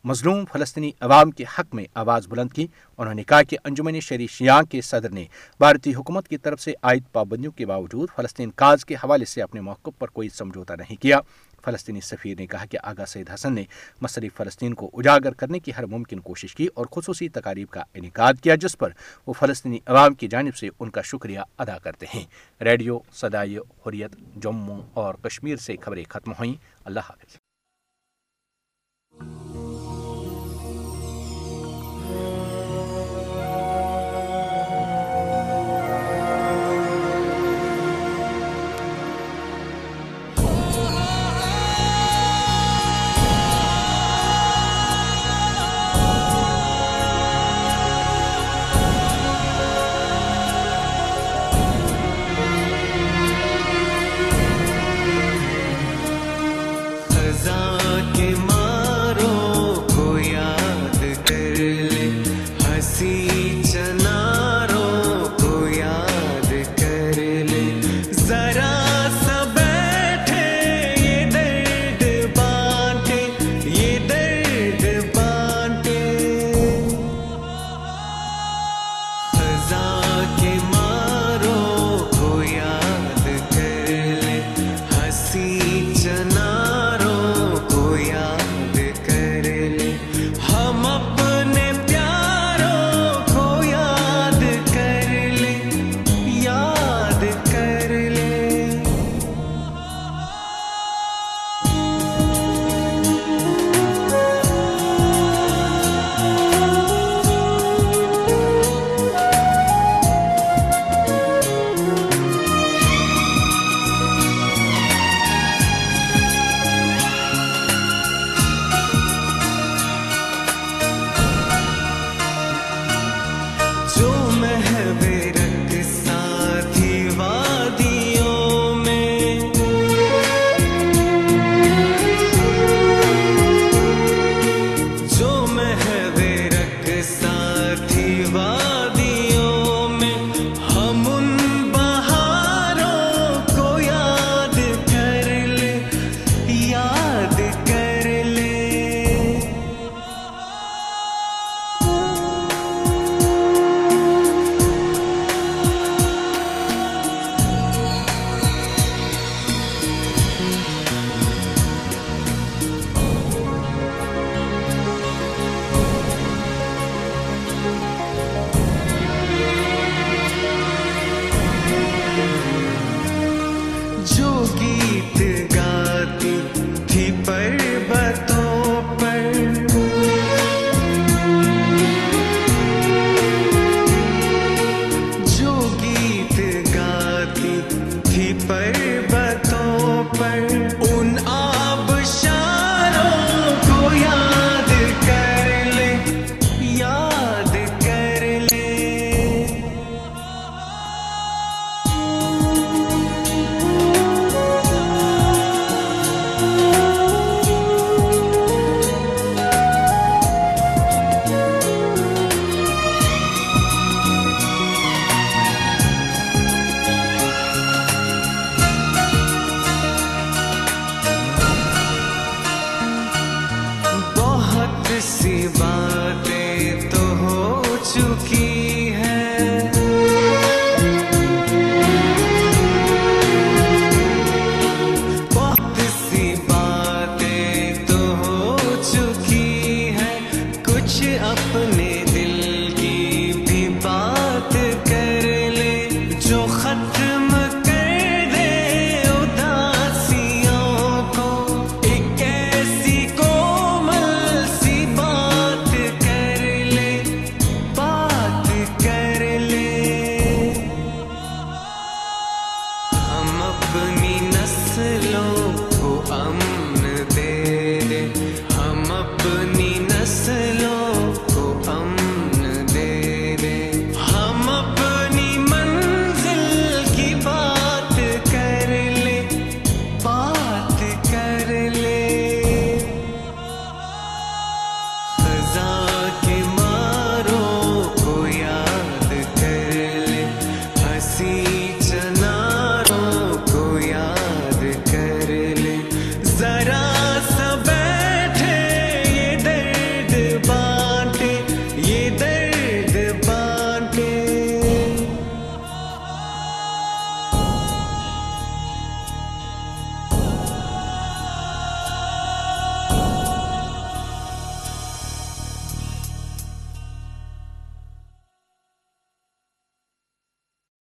مظلوم 0.03 0.45
فلسطینی 0.45 0.91
عوام 0.99 1.31
کے 1.31 1.43
حق 1.43 1.75
میں 1.75 1.85
آواز 1.93 2.27
بلند 2.27 2.53
کی۔ 2.53 2.67
انہوں 2.97 3.13
نے 3.13 3.23
کہا 3.23 3.43
کہ 3.43 3.57
انجمن 3.63 3.99
شہری 3.99 4.27
شیاں 4.27 4.63
کے 4.63 4.81
صدر 4.81 5.09
نے 5.09 5.25
بھارتی 5.59 5.93
حکومت 5.93 6.27
کی 6.27 6.37
طرف 6.37 6.61
سے 6.61 6.73
عائد 6.81 7.03
پابندیوں 7.11 7.51
کے 7.51 7.65
باوجود 7.65 8.09
فلسطین 8.15 8.51
کاز 8.51 8.85
کے 8.85 8.95
حوالے 8.95 9.25
سے 9.25 9.41
اپنے 9.41 9.61
موقف 9.61 9.99
پر 9.99 10.07
کوئی 10.07 10.29
سمجھوتا 10.29 10.75
نہیں 10.75 11.01
کیا۔ 11.01 11.19
فلسطینی 11.65 12.01
سفیر 12.01 12.39
نے 12.39 12.47
کہا 12.47 12.65
کہ 12.65 12.77
آگا 12.83 13.05
سید 13.05 13.29
حسن 13.29 13.53
نے 13.53 13.63
مسئلہ 14.01 14.27
فلسطین 14.37 14.73
کو 14.73 14.89
اجاگر 14.93 15.31
کرنے 15.31 15.59
کی 15.59 15.71
ہر 15.77 15.85
ممکن 15.85 16.19
کوشش 16.19 16.55
کی 16.55 16.67
اور 16.73 16.85
خصوصی 16.91 17.29
تقاریب 17.29 17.69
کا 17.69 17.83
انعقاد 17.93 18.33
کیا، 18.41 18.55
جس 18.55 18.77
پر 18.77 18.89
وہ 19.27 19.33
فلسطینی 19.33 19.79
عوام 19.85 20.13
کی 20.13 20.27
جانب 20.27 20.55
سے 20.55 20.69
ان 20.79 20.89
کا 20.89 21.01
شکریہ 21.01 21.39
ادا 21.57 21.77
کرتے 21.77 22.05
ہیں۔ 22.13 22.25
ریڈیو 22.63 22.99
صدائی 23.13 23.57
حریت 23.57 24.11
جموں 24.43 24.81
اور 24.93 25.13
کشمیر 25.13 25.55
سے 25.55 25.75
خبریں 25.81 26.03
ختم 26.09 26.31
ہوئیں۔ 26.31 26.53
اللہ 26.85 26.99
حافظ۔ 26.99 27.42